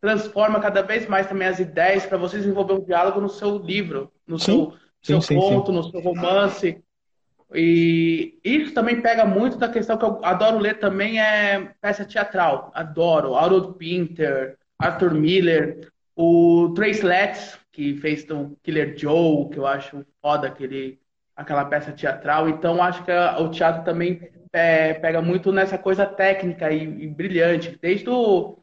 [0.00, 4.10] transforma cada vez mais também as ideias para você desenvolver um diálogo no seu livro,
[4.26, 6.82] no sim, seu, sim, seu sim, conto, no seu romance.
[7.54, 12.70] E isso também pega muito da questão que eu adoro ler também é peça teatral.
[12.74, 13.34] Adoro.
[13.34, 20.04] Harold Pinter, Arthur Miller, o Trace Letts, que fez o Killer Joe, que eu acho
[20.22, 21.00] foda aquele,
[21.34, 22.48] aquela peça teatral.
[22.48, 27.78] Então acho que o teatro também é, pega muito nessa coisa técnica e, e brilhante.
[27.80, 28.60] Desde o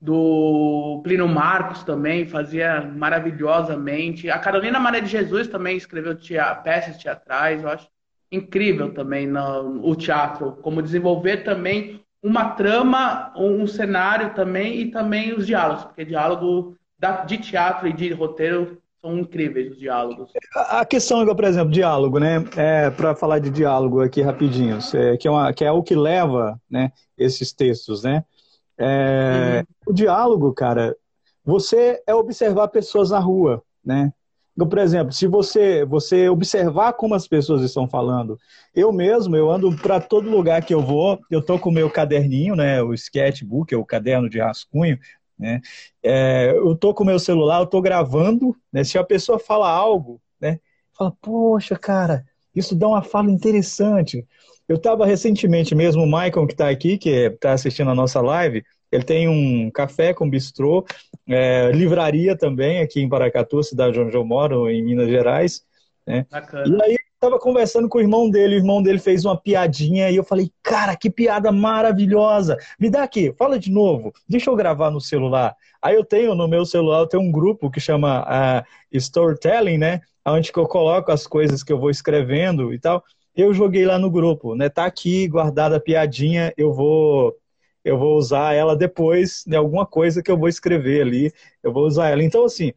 [0.00, 4.28] do Plínio Marcos também fazia maravilhosamente.
[4.28, 6.16] A Carolina Maria de Jesus também escreveu
[6.64, 7.88] peças teatrais, eu acho
[8.32, 15.34] incrível também no, o teatro, como desenvolver também uma trama, um, cenário também e também
[15.34, 20.30] os diálogos, porque diálogo da, de teatro e de roteiro são incríveis os diálogos.
[20.54, 22.44] A questão, por exemplo, diálogo, né?
[22.56, 24.78] É, Para falar de diálogo aqui rapidinho,
[25.20, 28.24] que, é uma, que é o que leva né, esses textos, né?
[28.78, 29.92] É, uhum.
[29.92, 30.96] O diálogo, cara,
[31.44, 34.12] você é observar pessoas na rua, né?
[34.54, 38.38] Então, por exemplo, se você você observar como as pessoas estão falando,
[38.74, 41.90] eu mesmo, eu ando para todo lugar que eu vou, eu tô com o meu
[41.90, 44.98] caderninho, né, o sketchbook, o caderno de rascunho,
[45.38, 45.60] né,
[46.02, 49.70] é, eu tô com o meu celular, eu tô gravando, né, se a pessoa fala
[49.70, 50.58] algo, né,
[50.92, 54.26] fala, poxa, cara, isso dá uma fala interessante.
[54.68, 58.62] Eu estava recentemente mesmo, o Michael que está aqui, que está assistindo a nossa live,
[58.92, 60.84] ele tem um café com bistrô,
[61.26, 65.62] é, livraria também aqui em Paracatu, cidade onde eu moro, em Minas Gerais.
[66.06, 66.26] Né?
[66.66, 70.16] E aí estava conversando com o irmão dele, o irmão dele fez uma piadinha e
[70.16, 72.58] eu falei, cara, que piada maravilhosa.
[72.78, 75.54] Me dá aqui, fala de novo, deixa eu gravar no celular.
[75.80, 80.00] Aí eu tenho no meu celular, eu tenho um grupo que chama uh, Storytelling, né?
[80.26, 83.02] Onde que eu coloco as coisas que eu vou escrevendo e tal.
[83.34, 84.68] Eu joguei lá no grupo, né?
[84.68, 87.34] Tá aqui guardada a piadinha, eu vou
[87.84, 91.72] eu vou usar ela depois de né, alguma coisa que eu vou escrever ali, eu
[91.72, 92.22] vou usar ela.
[92.22, 92.72] Então, assim,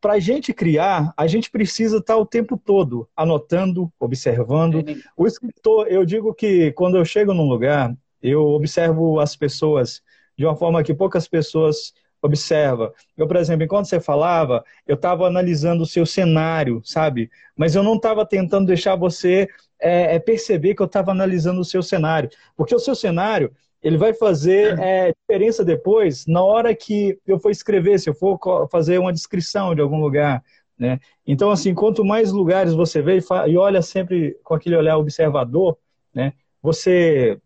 [0.00, 4.84] para a gente criar, a gente precisa estar tá o tempo todo anotando, observando.
[5.16, 10.02] O escritor, eu digo que quando eu chego num lugar, eu observo as pessoas
[10.36, 12.92] de uma forma que poucas pessoas observam.
[13.16, 17.30] Eu, por exemplo, enquanto você falava, eu estava analisando o seu cenário, sabe?
[17.56, 19.48] Mas eu não estava tentando deixar você
[19.80, 22.30] é, é perceber que eu estava analisando o seu cenário.
[22.56, 23.52] Porque o seu cenário,
[23.88, 28.38] ele vai fazer é, diferença depois na hora que eu for escrever, se eu for
[28.70, 30.44] fazer uma descrição de algum lugar.
[30.78, 31.00] Né?
[31.26, 35.78] Então, assim, quanto mais lugares você vê e olha sempre com aquele olhar observador,
[36.14, 37.40] né, você,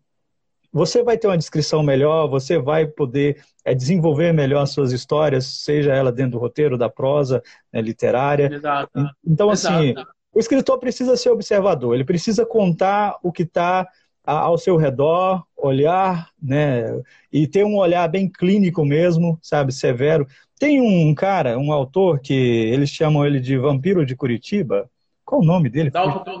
[0.71, 5.45] você vai ter uma descrição melhor, você vai poder é, desenvolver melhor as suas histórias,
[5.45, 8.53] seja ela dentro do roteiro, da prosa né, literária.
[8.53, 8.91] Exato.
[9.25, 10.11] Então, assim, Exato.
[10.35, 13.87] o escritor precisa ser observador, ele precisa contar o que está
[14.25, 16.85] ao seu redor, olhar, né,
[17.31, 20.25] e ter um olhar bem clínico mesmo, sabe, severo.
[20.57, 24.89] Tem um cara, um autor que eles chamam ele de Vampiro de Curitiba.
[25.25, 25.89] Qual o nome dele?
[25.89, 26.39] Dalton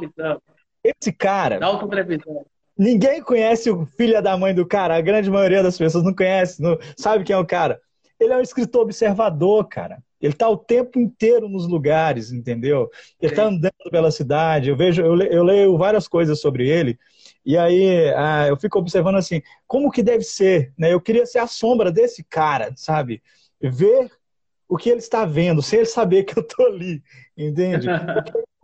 [0.83, 1.59] Esse cara.
[1.59, 2.41] Dalton Trevisan.
[2.77, 4.95] Ninguém conhece o filho da mãe do cara.
[4.95, 7.79] A grande maioria das pessoas não conhece, não sabe quem é o cara.
[8.19, 10.01] Ele é um escritor observador, cara.
[10.21, 12.89] Ele está o tempo inteiro nos lugares, entendeu?
[13.21, 14.69] Ele está andando pela cidade.
[14.69, 16.97] Eu vejo, eu leio várias coisas sobre ele.
[17.45, 20.93] E aí ah, eu fico observando assim, como que deve ser, né?
[20.93, 23.21] Eu queria ser a sombra desse cara, sabe?
[23.61, 24.09] Ver
[24.67, 27.03] o que ele está vendo, sem ele saber que eu estou ali,
[27.37, 27.87] entende?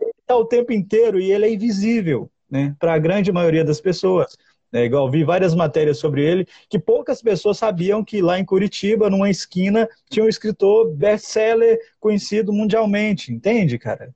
[0.00, 2.74] ele está o tempo inteiro e ele é invisível, né?
[2.78, 4.36] Para a grande maioria das pessoas.
[4.72, 9.10] É, igual vi várias matérias sobre ele, que poucas pessoas sabiam que lá em Curitiba,
[9.10, 14.14] numa esquina, tinha um escritor best-seller conhecido mundialmente, entende, cara?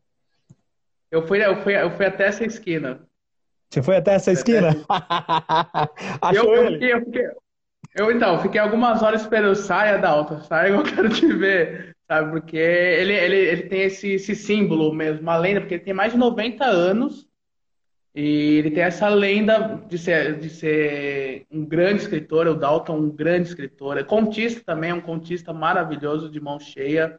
[1.11, 3.05] Eu fui, eu fui, eu fui até essa esquina.
[3.71, 4.71] Você foi até essa esquina?
[6.21, 7.27] Achou eu, eu, fiquei, eu, fiquei,
[7.97, 12.31] eu, então, fiquei algumas horas esperando, saia da alta, saia, eu quero te ver, sabe?
[12.31, 16.13] Porque ele, ele, ele tem esse, esse símbolo mesmo, uma lenda, porque ele tem mais
[16.13, 17.29] de 90 anos
[18.15, 23.11] e ele tem essa lenda de ser, de ser um grande escritor, o Dalton, um
[23.11, 23.99] grande escritor.
[23.99, 27.19] É contista também, é um contista maravilhoso, de mão cheia.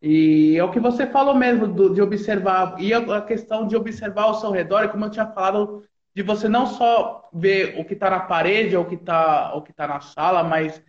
[0.00, 2.80] E é o que você falou mesmo, do, de observar.
[2.80, 5.84] E a, a, questão de observar ao seu redor, é como eu tinha falado,
[6.14, 9.88] de você não só ver o que está na parede ou o que está tá
[9.88, 10.82] na sala, mas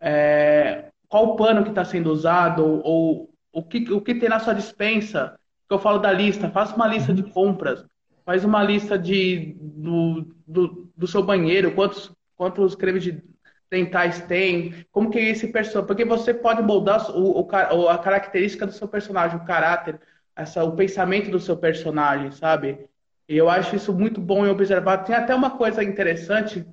[0.00, 4.28] é, qual o pano que está sendo usado, ou, ou, o, que, o que tem
[4.28, 5.38] na sua dispensa.
[5.68, 7.86] Que eu falo da lista, faça uma lista de compras,
[8.24, 13.22] faz uma lista de, do, do, do seu banheiro, quantos, quantos cremes de
[13.74, 18.64] dentais tem, como que é esse personagem, porque você pode moldar o, o, a característica
[18.64, 20.00] do seu personagem, o caráter,
[20.36, 22.88] essa, o pensamento do seu personagem, sabe?
[23.28, 24.98] E eu acho isso muito bom em observar.
[24.98, 26.64] Tem até uma coisa interessante,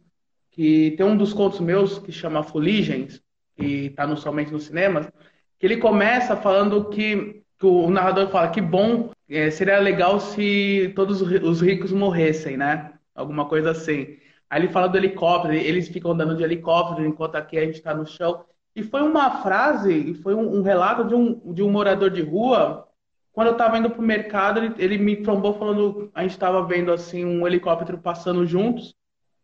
[0.51, 3.21] que tem um dos contos meus que chama Fuligens,
[3.55, 5.09] que está no, somente nos cinemas,
[5.57, 10.91] que ele começa falando que, que o narrador fala que bom, é, seria legal se
[10.95, 12.93] todos os ricos morressem, né?
[13.15, 14.17] Alguma coisa assim.
[14.51, 17.93] Aí ele fala do helicóptero, eles ficam andando de helicóptero enquanto aqui a gente está
[17.93, 18.43] no chão.
[18.75, 22.21] E foi uma frase, e foi um, um, relato de um, de um morador de
[22.21, 22.85] rua.
[23.31, 26.65] Quando eu estava indo para o mercado, ele, ele, me trombou falando, a gente estava
[26.65, 28.93] vendo assim um helicóptero passando juntos.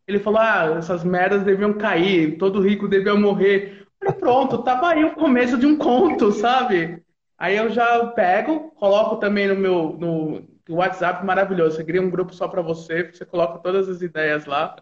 [0.05, 3.87] Ele falou: Ah, essas merdas deviam cair, todo rico devia morrer.
[4.01, 7.01] Eu pronto, tava aí o começo de um conto, sabe?
[7.37, 10.43] Aí eu já pego, coloco também no meu no,
[10.75, 11.77] WhatsApp maravilhoso.
[11.77, 14.75] Você cria um grupo só para você, você coloca todas as ideias lá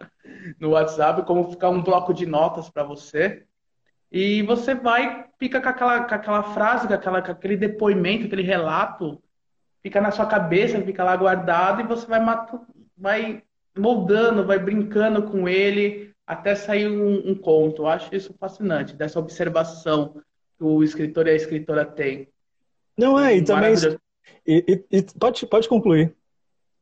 [0.59, 3.43] no WhatsApp, como ficar um bloco de notas para você.
[4.11, 8.43] E você vai, fica com aquela, com aquela frase, com, aquela, com aquele depoimento, aquele
[8.43, 9.21] relato,
[9.83, 12.19] fica na sua cabeça, fica lá guardado e você vai,
[12.97, 13.43] vai
[13.77, 17.83] moldando, vai brincando com ele até sair um, um conto.
[17.83, 20.21] Eu acho isso fascinante, dessa observação
[20.57, 22.29] que o escritor e a escritora têm.
[22.97, 23.75] Não é, e também.
[24.45, 26.15] E, e, e, pode, pode concluir.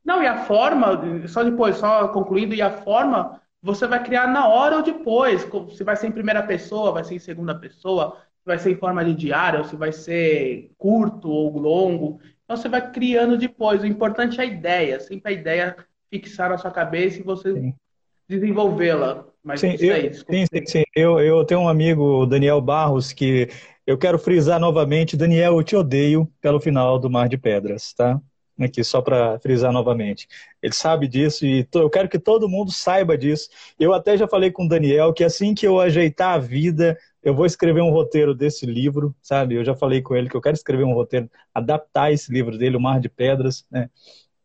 [0.03, 4.47] Não, e a forma, só depois, só concluindo, e a forma você vai criar na
[4.47, 5.47] hora ou depois.
[5.75, 8.75] Se vai ser em primeira pessoa, vai ser em segunda pessoa, se vai ser em
[8.75, 12.19] forma de diário, ou se vai ser curto ou longo.
[12.43, 13.81] Então você vai criando depois.
[13.81, 15.77] O importante é a ideia, sempre a ideia
[16.11, 17.73] fixar na sua cabeça e você
[18.27, 19.25] desenvolvê-la.
[19.41, 20.83] Mas sim, eu, aí, sim, sim, sim.
[20.95, 23.49] Eu, eu tenho um amigo, Daniel Barros, que
[23.86, 28.19] eu quero frisar novamente, Daniel, eu te odeio pelo final do Mar de Pedras, tá?
[28.61, 30.27] aqui só para frisar novamente.
[30.61, 33.49] Ele sabe disso e eu quero que todo mundo saiba disso.
[33.79, 37.34] Eu até já falei com o Daniel que assim que eu ajeitar a vida, eu
[37.34, 39.55] vou escrever um roteiro desse livro, sabe?
[39.55, 42.77] Eu já falei com ele que eu quero escrever um roteiro, adaptar esse livro dele,
[42.77, 43.89] O Mar de Pedras, né?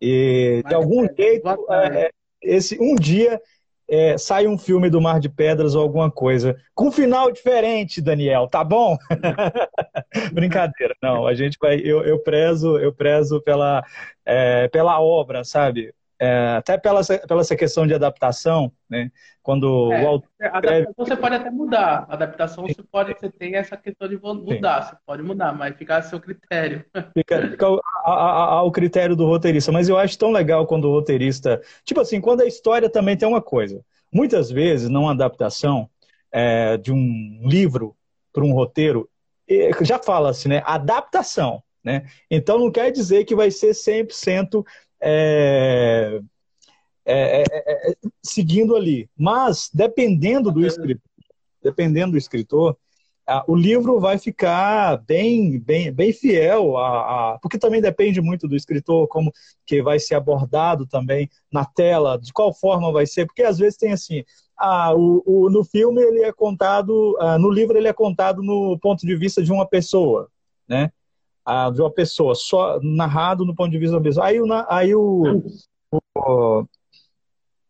[0.00, 2.10] E de algum jeito, é,
[2.40, 3.40] esse um dia
[3.88, 6.56] é, sai um filme do Mar de Pedras ou alguma coisa.
[6.74, 8.96] Com um final diferente, Daniel, tá bom?
[10.32, 11.26] Brincadeira, não.
[11.26, 11.80] A gente vai.
[11.80, 13.82] Eu, eu prezo, eu prezo pela,
[14.24, 15.92] é, pela obra, sabe?
[16.20, 19.10] É, até pela, pela essa questão de adaptação, né?
[19.40, 20.88] Quando é, o autor escreve...
[20.96, 22.06] você pode até mudar.
[22.08, 24.90] A adaptação você pode, você tem essa questão de mudar, Sim.
[24.90, 26.84] você pode mudar, mas fica a seu critério.
[27.14, 29.70] Fica, fica ao, ao, critério do roteirista.
[29.70, 31.62] Mas eu acho tão legal quando o roteirista.
[31.84, 33.80] Tipo assim, quando a história também tem uma coisa.
[34.12, 35.88] Muitas vezes, numa adaptação
[36.32, 37.94] é, de um livro
[38.32, 39.08] para um roteiro,
[39.82, 40.62] já fala-se, né?
[40.64, 41.62] Adaptação.
[41.82, 42.04] Né?
[42.30, 44.64] Então não quer dizer que vai ser 100%
[45.00, 46.20] é,
[47.04, 49.08] é, é, é, seguindo ali.
[49.16, 51.02] Mas, dependendo do escritor,
[51.62, 52.76] dependendo do escritor,
[53.46, 58.56] o livro vai ficar bem, bem, bem fiel a, a, porque também depende muito do
[58.56, 59.30] escritor como
[59.66, 63.76] que vai ser abordado também na tela, de qual forma vai ser, porque às vezes
[63.76, 64.24] tem assim,
[64.56, 69.06] ah, o, o no filme ele é contado, no livro ele é contado no ponto
[69.06, 70.30] de vista de uma pessoa,
[70.66, 70.90] né?
[71.50, 74.26] Ah, de uma pessoa, só narrado no ponto de vista uma pessoa.
[74.26, 75.42] Aí, o, aí o,
[75.90, 76.66] o,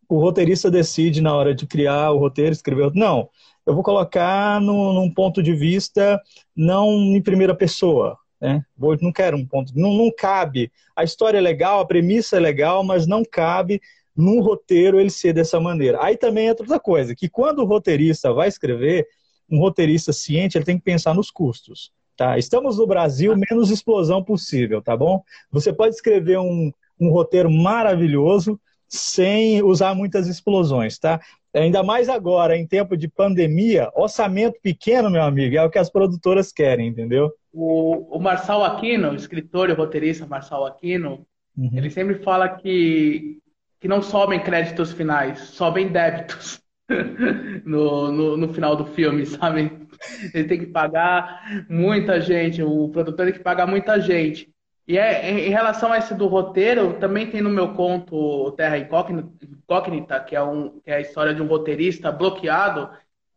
[0.08, 3.30] o roteirista decide na hora de criar o roteiro, escrever, não,
[3.64, 6.20] eu vou colocar no, num ponto de vista
[6.56, 8.18] não em primeira pessoa.
[8.40, 8.64] Né?
[8.76, 10.72] Vou, não quero um ponto, não, não cabe.
[10.96, 13.80] A história é legal, a premissa é legal, mas não cabe
[14.16, 16.02] num roteiro ele ser dessa maneira.
[16.02, 19.06] Aí também entra outra coisa, que quando o roteirista vai escrever,
[19.48, 21.92] um roteirista ciente, ele tem que pensar nos custos.
[22.18, 22.36] Tá?
[22.36, 25.22] Estamos no Brasil, menos explosão possível, tá bom?
[25.52, 31.20] Você pode escrever um, um roteiro maravilhoso sem usar muitas explosões, tá?
[31.54, 35.90] Ainda mais agora, em tempo de pandemia, orçamento pequeno, meu amigo, é o que as
[35.90, 37.30] produtoras querem, entendeu?
[37.52, 41.24] O, o Marçal Aquino, o escritor e roteirista Marçal Aquino,
[41.56, 41.70] uhum.
[41.72, 43.38] ele sempre fala que,
[43.78, 46.60] que não sobem créditos finais, sobem débitos
[47.64, 49.77] no, no, no final do filme, sabe?
[50.34, 54.52] Ele tem que pagar muita gente, o produtor tem que pagar muita gente.
[54.88, 60.18] E é, em relação a esse do roteiro, também tem no meu conto Terra Incógnita,
[60.20, 62.88] que é, um, que é a história de um roteirista bloqueado.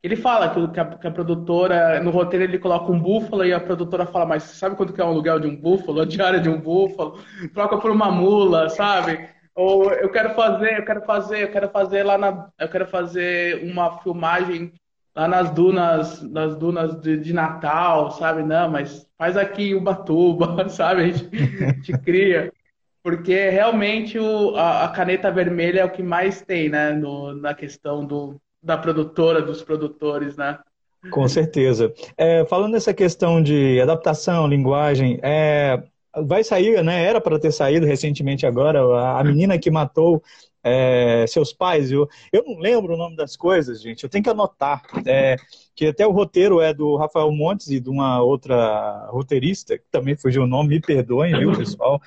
[0.01, 3.59] Ele fala que, a, que a produtora, no roteiro ele coloca um búfalo e a
[3.59, 6.47] produtora fala, mas sabe quanto que é um aluguel de um búfalo, a diária de
[6.47, 7.19] um búfalo?
[7.53, 9.27] Troca por uma mula, sabe?
[9.53, 13.61] Ou eu quero fazer, eu quero fazer, eu quero fazer lá na, eu quero fazer
[13.69, 14.71] uma filmagem
[15.15, 18.43] lá nas dunas, nas dunas de, de, Natal, sabe?
[18.43, 21.01] Não, mas faz aqui em Ubatuba, sabe?
[21.01, 22.51] A gente, a gente cria.
[23.03, 26.91] Porque realmente o, a, a, caneta vermelha é o que mais tem, né?
[26.91, 30.59] No, na questão do, da produtora, dos produtores, né?
[31.09, 31.91] Com certeza.
[32.15, 35.81] É, falando nessa questão de adaptação, linguagem, é,
[36.15, 37.03] vai sair, né?
[37.03, 38.79] Era para ter saído recentemente agora,
[39.17, 40.21] a menina que matou
[40.63, 41.91] é, seus pais.
[41.91, 44.03] Eu, eu não lembro o nome das coisas, gente.
[44.03, 44.81] Eu tenho que anotar.
[45.05, 45.35] É,
[45.75, 50.15] que até o roteiro é do Rafael Montes e de uma outra roteirista, que também
[50.15, 52.01] fugiu o nome, me perdoem, viu, pessoal?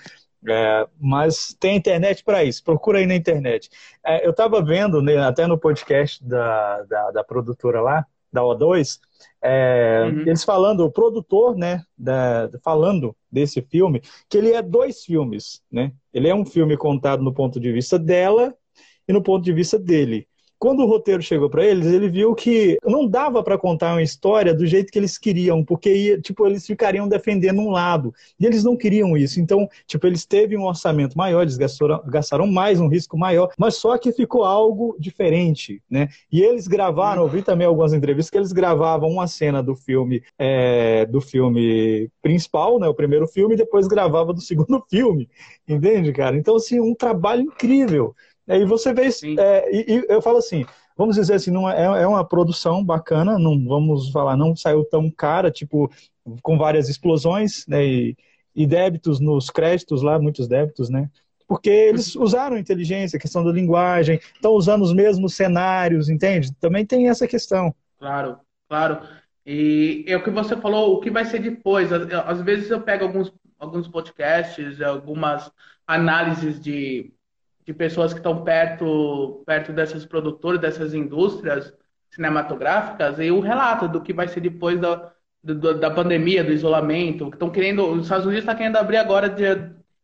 [0.47, 3.71] É, mas tem internet para isso, procura aí na internet.
[4.05, 8.99] É, eu estava vendo, né, até no podcast da, da, da, produtora lá, da O2,
[9.47, 10.21] é, uhum.
[10.21, 15.93] eles falando, o produtor, né, da, falando desse filme, que ele é dois filmes, né?
[16.15, 18.55] Ele é um filme contado no ponto de vista dela
[19.07, 20.27] e no ponto de vista dele.
[20.65, 24.55] Quando o roteiro chegou para eles, ele viu que não dava para contar uma história
[24.55, 28.15] do jeito que eles queriam, porque tipo, eles ficariam defendendo um lado.
[28.41, 29.39] E eles não queriam isso.
[29.39, 33.75] Então, tipo, eles teve um orçamento maior, eles gastaram, gastaram mais, um risco maior, mas
[33.75, 36.09] só que ficou algo diferente, né?
[36.33, 41.05] E eles gravaram, ouvi também algumas entrevistas que eles gravavam uma cena do filme é,
[41.05, 42.89] do filme principal, né?
[42.89, 45.29] O primeiro filme, e depois gravava do segundo filme.
[45.69, 46.39] Entende, cara?
[46.39, 48.15] Então, assim, um trabalho incrível.
[48.47, 50.67] E você vê, é, e, e, eu falo assim,
[50.97, 55.11] vamos dizer assim, não é, é uma produção bacana, não vamos falar, não saiu tão
[55.11, 55.91] cara, tipo,
[56.43, 58.17] com várias explosões, né, e,
[58.55, 61.11] e débitos nos créditos lá, muitos débitos, né,
[61.47, 66.53] porque eles usaram inteligência, questão da linguagem, estão usando os mesmos cenários, entende?
[66.55, 67.75] Também tem essa questão.
[67.99, 68.39] Claro,
[68.69, 69.07] claro.
[69.47, 71.93] E é o que você falou, o que vai ser depois.
[71.93, 75.51] Às vezes eu pego alguns, alguns podcasts, algumas
[75.87, 77.13] análises de
[77.67, 81.73] de pessoas que estão perto, perto dessas produtoras, dessas indústrias
[82.11, 85.13] cinematográficas, e o relato do que vai ser depois da,
[85.43, 89.45] do, da pandemia, do isolamento, estão querendo, os Estados Unidos está querendo abrir agora de,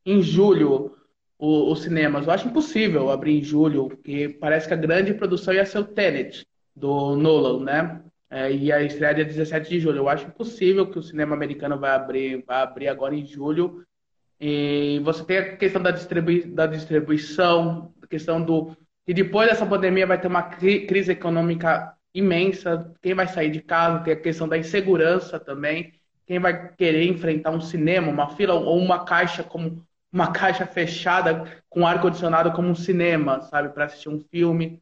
[0.05, 0.97] em julho
[1.39, 2.27] os cinemas.
[2.27, 5.85] Eu acho impossível abrir em julho, porque parece que a grande produção ia ser o
[5.85, 6.47] Tenet,
[6.77, 8.03] do Nolan, né?
[8.33, 9.99] É, e a estreia dia 17 de julho.
[9.99, 13.85] Eu acho impossível que o cinema americano vai abrir, vai abrir agora em julho
[14.41, 18.75] e você tem a questão da, distribui da distribuição, a questão do.
[19.07, 22.91] E depois dessa pandemia vai ter uma crise econômica imensa.
[23.03, 24.03] Quem vai sair de casa?
[24.03, 25.93] Tem a questão da insegurança também.
[26.27, 31.63] Quem vai querer enfrentar um cinema, uma fila ou uma caixa como uma caixa fechada
[31.69, 34.81] com ar condicionado como um cinema, sabe, para assistir um filme.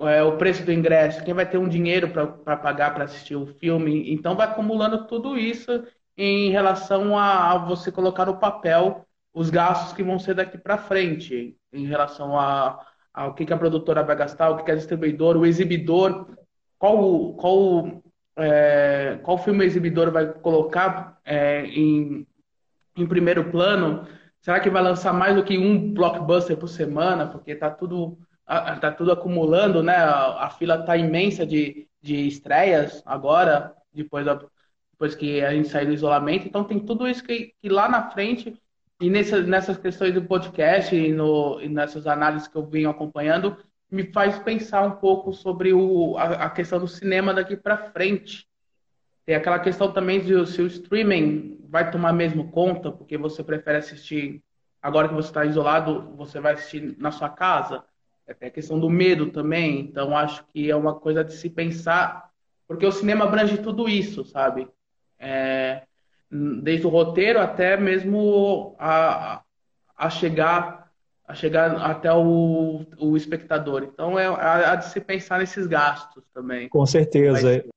[0.00, 3.46] É, o preço do ingresso, quem vai ter um dinheiro para pagar para assistir o
[3.46, 4.12] filme.
[4.12, 5.84] Então vai acumulando tudo isso
[6.16, 10.76] em relação a, a você colocar no papel os gastos que vão ser daqui para
[10.76, 12.78] frente, em relação a,
[13.12, 16.26] ao que, que a produtora vai gastar, o que, que a distribuidora, o exibidor,
[16.78, 18.02] qual, qual,
[18.36, 22.26] é, qual filme o exibidor vai colocar é, em,
[22.96, 24.06] em primeiro plano.
[24.40, 27.26] Será que vai lançar mais do que um blockbuster por semana?
[27.26, 29.94] Porque está tudo, tá tudo acumulando, né?
[29.96, 34.38] A, a fila está imensa de, de estreias agora, depois da,
[35.02, 36.46] depois que a gente sair do isolamento.
[36.46, 38.56] Então tem tudo isso que, que lá na frente,
[39.00, 43.56] e nessas, nessas questões do podcast e, no, e nessas análises que eu venho acompanhando,
[43.90, 48.46] me faz pensar um pouco sobre o, a, a questão do cinema daqui para frente.
[49.26, 53.78] Tem aquela questão também de se o streaming vai tomar mesmo conta, porque você prefere
[53.78, 54.40] assistir,
[54.80, 57.84] agora que você está isolado, você vai assistir na sua casa.
[58.38, 62.30] Tem a questão do medo também, então acho que é uma coisa de se pensar,
[62.68, 64.68] porque o cinema abrange tudo isso, sabe?
[65.22, 65.82] É,
[66.30, 69.42] desde o roteiro até mesmo a,
[69.96, 70.82] a chegar
[71.26, 73.84] a chegar até o, o espectador.
[73.84, 76.68] Então é a, de se pensar nesses gastos também.
[76.68, 77.62] Com certeza.
[77.64, 77.72] Mas...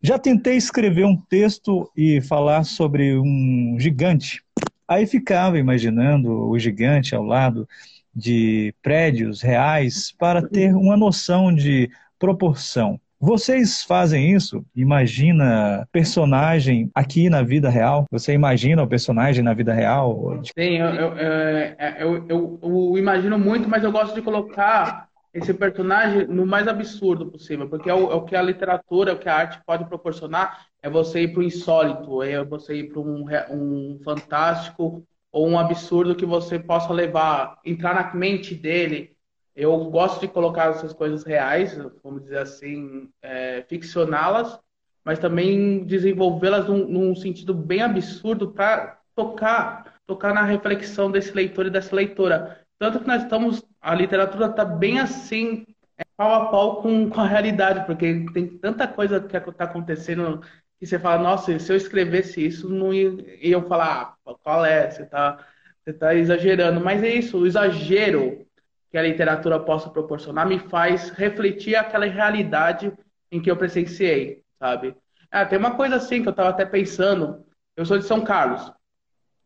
[0.00, 4.42] Já tentei escrever um texto e falar sobre um gigante.
[4.86, 7.66] Aí ficava imaginando o gigante ao lado
[8.14, 13.00] de prédios reais para ter uma noção de proporção.
[13.24, 14.64] Vocês fazem isso?
[14.74, 18.04] Imagina personagem aqui na vida real?
[18.10, 20.42] Você imagina o personagem na vida real?
[20.58, 25.54] Sim, eu, eu, é, eu, eu, eu imagino muito, mas eu gosto de colocar esse
[25.54, 29.18] personagem no mais absurdo possível, porque é o, é o, que a literatura, é o
[29.20, 33.00] que a arte pode proporcionar, é você ir para o insólito, é você ir para
[33.00, 39.11] um, um fantástico ou um absurdo que você possa levar, entrar na mente dele,
[39.54, 44.58] eu gosto de colocar essas coisas reais, vamos dizer assim, é, ficcioná-las,
[45.04, 51.66] mas também desenvolvê-las num, num, sentido bem absurdo para tocar, tocar na reflexão desse leitor
[51.66, 52.60] e dessa leitora.
[52.78, 55.66] Tanto que nós estamos, a literatura está bem assim,
[55.98, 60.40] é, pau a pau com, com a realidade, porque tem tanta coisa que está acontecendo
[60.78, 64.90] que você fala, nossa, se eu escrevesse isso, não ia, iam falar, ah, qual é,
[64.90, 65.46] você está
[65.84, 66.80] você tá exagerando.
[66.80, 68.46] Mas é isso, o exagero
[68.92, 72.92] que a literatura possa proporcionar me faz refletir aquela realidade
[73.30, 74.94] em que eu presenciei, sabe?
[75.30, 77.42] Ah, tem uma coisa assim que eu estava até pensando,
[77.74, 78.70] eu sou de São Carlos.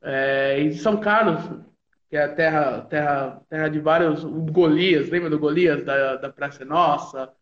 [0.02, 1.40] É, e São Carlos,
[2.10, 6.64] que é a terra, terra, terra de vários Golias, lembra do Golias da, da Praça
[6.64, 7.32] Nossa?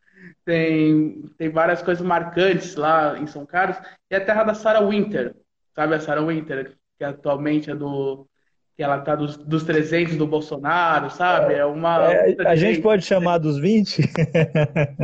[0.45, 3.79] Tem, tem várias coisas marcantes lá em São Carlos.
[4.11, 5.35] E a terra da Sarah Winter,
[5.75, 8.29] sabe a Sarah Winter, que atualmente é do,
[8.77, 11.55] que ela tá dos, dos 300 do Bolsonaro, sabe?
[11.55, 12.13] É uma.
[12.13, 14.03] É, a gente pode chamar dos 20?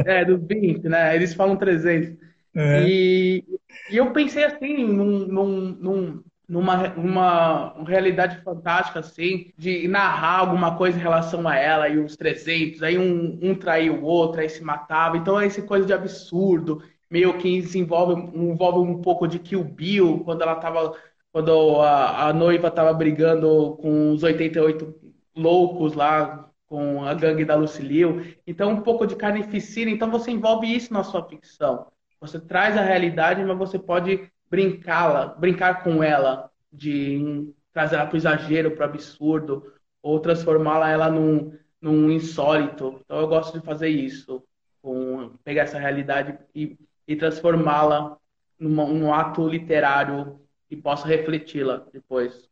[0.05, 1.14] é, dos 20, né?
[1.14, 2.16] Eles falam 300.
[2.55, 2.83] É.
[2.85, 3.45] E,
[3.91, 10.77] e eu pensei assim, num, num, num, numa uma realidade fantástica, assim, de narrar alguma
[10.77, 12.83] coisa em relação a ela e os 300.
[12.83, 15.16] Aí um, um traía o outro, aí se matava.
[15.16, 20.23] Então é essa coisa de absurdo, meio que envolve, envolve um pouco de Kill Bill,
[20.25, 20.93] quando ela tava
[21.33, 24.95] quando a, a noiva estava brigando com os 88
[25.37, 28.24] loucos lá, com a gangue da Lucilio.
[28.47, 29.91] Então, um pouco de carnificina.
[29.91, 31.87] Então, você envolve isso na sua ficção.
[32.20, 38.14] Você traz a realidade, mas você pode brincá-la, brincar com ela, de trazer ela para
[38.14, 39.72] o exagero, para o absurdo,
[40.03, 43.01] ou transformá-la ela num, num insólito.
[43.05, 44.43] Então, eu gosto de fazer isso,
[44.83, 46.76] com, pegar essa realidade e,
[47.07, 48.16] e transformá-la
[48.59, 50.41] num, num ato literário
[50.71, 52.49] e possa refleti-la depois.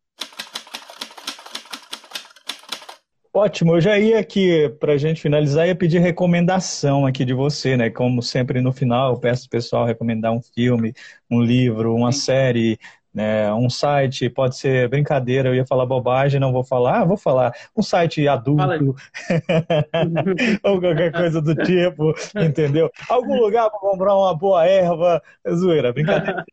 [3.33, 7.77] Ótimo, eu já ia aqui, para a gente finalizar, ia pedir recomendação aqui de você,
[7.77, 7.89] né?
[7.89, 10.93] Como sempre no final, eu peço o pessoal recomendar um filme,
[11.31, 12.21] um livro, uma Sim.
[12.21, 12.79] série,
[13.19, 17.16] né, um site, pode ser brincadeira, eu ia falar bobagem, não vou falar, ah, vou
[17.16, 18.95] falar, um site adulto,
[20.62, 22.89] ou qualquer coisa do tipo, entendeu?
[23.09, 26.45] Algum lugar para comprar uma boa erva, é zoeira, brincadeira.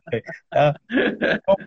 [0.50, 0.76] Tá?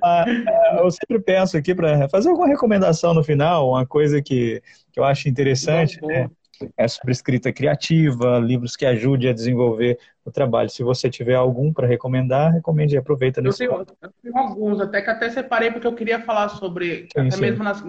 [0.05, 4.61] É, eu sempre penso aqui para fazer alguma recomendação no final, uma coisa que,
[4.93, 6.29] que eu acho interessante, né?
[6.77, 10.69] É sobre escrita criativa, livros que ajudem a desenvolver o trabalho.
[10.69, 14.81] Se você tiver algum para recomendar, recomende e aproveita nesse eu tenho, eu tenho alguns,
[14.81, 17.41] até que até separei porque eu queria falar sobre, sim, até sim.
[17.41, 17.85] mesmo nessa,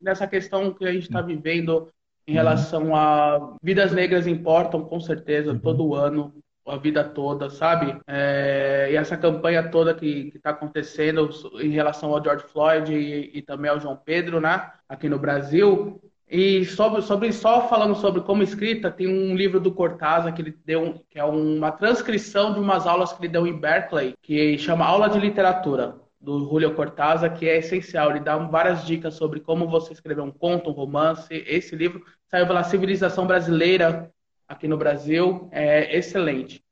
[0.00, 1.88] nessa questão que a gente está vivendo
[2.26, 2.36] em uhum.
[2.36, 5.58] relação a vidas negras importam, com certeza, uhum.
[5.58, 6.32] todo ano,
[6.66, 8.00] a vida toda, sabe?
[8.06, 11.28] É, e essa campanha toda que está acontecendo
[11.60, 14.72] em relação ao George Floyd e, e, também ao João Pedro, né?
[14.88, 16.00] Aqui no Brasil,
[16.36, 20.58] e sobre, sobre só falando sobre como escrita, tem um livro do Cortázar que ele
[20.64, 24.84] deu, que é uma transcrição de umas aulas que ele deu em Berkeley, que chama
[24.84, 28.10] Aula de Literatura do Julio Cortázar, que é essencial.
[28.10, 31.28] Ele dá várias dicas sobre como você escrever um conto, um romance.
[31.46, 34.10] Esse livro saiu pela Civilização Brasileira
[34.48, 36.64] aqui no Brasil, é excelente.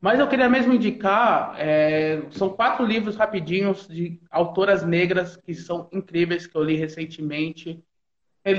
[0.00, 5.88] Mas eu queria mesmo indicar, é, são quatro livros rapidinhos de autoras negras que são
[5.92, 7.80] incríveis, que eu li recentemente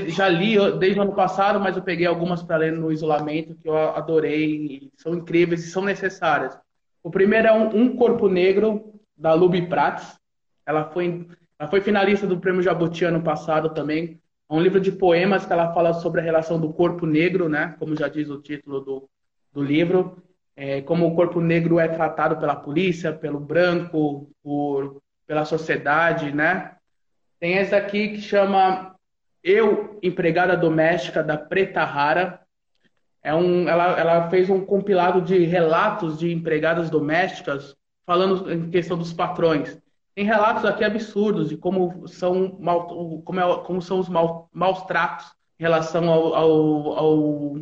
[0.07, 3.69] já li desde o ano passado, mas eu peguei algumas para ler no isolamento que
[3.69, 6.57] eu adorei, são incríveis e são necessárias.
[7.03, 10.19] O primeiro é um, um Corpo Negro, da Luby Prats.
[10.65, 11.27] Ela foi,
[11.57, 14.19] ela foi finalista do Prêmio Jabuti ano passado também.
[14.49, 17.75] É um livro de poemas que ela fala sobre a relação do corpo negro, né?
[17.79, 19.09] Como já diz o título do,
[19.53, 20.21] do livro.
[20.55, 26.75] É, como o corpo negro é tratado pela polícia, pelo branco, por, pela sociedade, né?
[27.39, 28.94] Tem essa aqui que chama
[29.45, 32.41] eu, empregada doméstica da Preta Rara,
[33.21, 37.75] é um, ela, ela fez um compilado de relatos de empregadas domésticas
[38.07, 39.79] falando em questão dos patrões.
[40.15, 42.87] Tem relatos aqui absurdos de como são, mal,
[43.23, 45.27] como, é, como são os mal, maus tratos
[45.59, 47.55] em relação ao, ao, ao,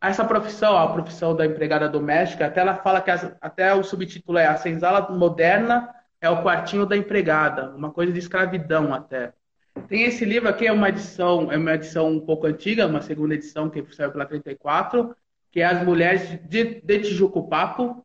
[0.00, 2.46] a essa profissão, a profissão da empregada doméstica.
[2.46, 6.86] Até ela fala que as, até o subtítulo é A Senzala Moderna é o quartinho
[6.86, 9.34] da empregada, uma coisa de escravidão até.
[9.88, 13.34] Tem esse livro aqui, é uma edição, é uma edição um pouco antiga, uma segunda
[13.34, 15.14] edição que saiu pela 34,
[15.52, 18.04] que é As Mulheres de, de Tijuco Papo,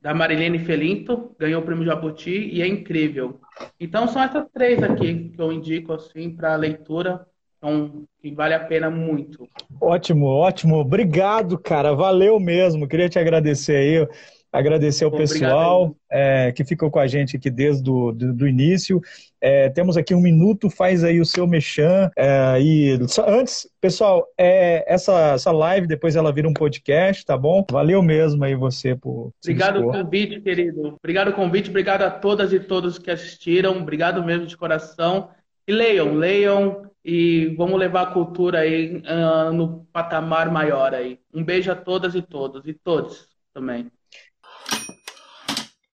[0.00, 3.40] da Marilene Felinto, ganhou o prêmio Jabuti e é incrível.
[3.78, 7.26] Então são essas três aqui que eu indico assim para leitura,
[7.58, 9.48] então, que vale a pena muito.
[9.80, 10.76] Ótimo, ótimo.
[10.76, 11.92] Obrigado, cara.
[11.92, 12.86] Valeu mesmo.
[12.86, 14.08] Queria te agradecer aí
[14.52, 19.00] agradecer ao pessoal é, que ficou com a gente aqui desde o do, do início.
[19.40, 22.10] É, temos aqui um minuto, faz aí o seu mechan.
[22.16, 27.64] É, e antes, pessoal, é, essa, essa live depois ela vira um podcast, tá bom?
[27.70, 29.32] Valeu mesmo aí você por.
[29.42, 30.96] Obrigado pelo convite, querido.
[30.98, 33.78] Obrigado pelo convite, obrigado a todas e todos que assistiram.
[33.78, 35.30] Obrigado mesmo de coração.
[35.66, 41.20] E leiam, leiam e vamos levar a cultura aí uh, no patamar maior aí.
[41.32, 43.90] Um beijo a todas e todos e todos também.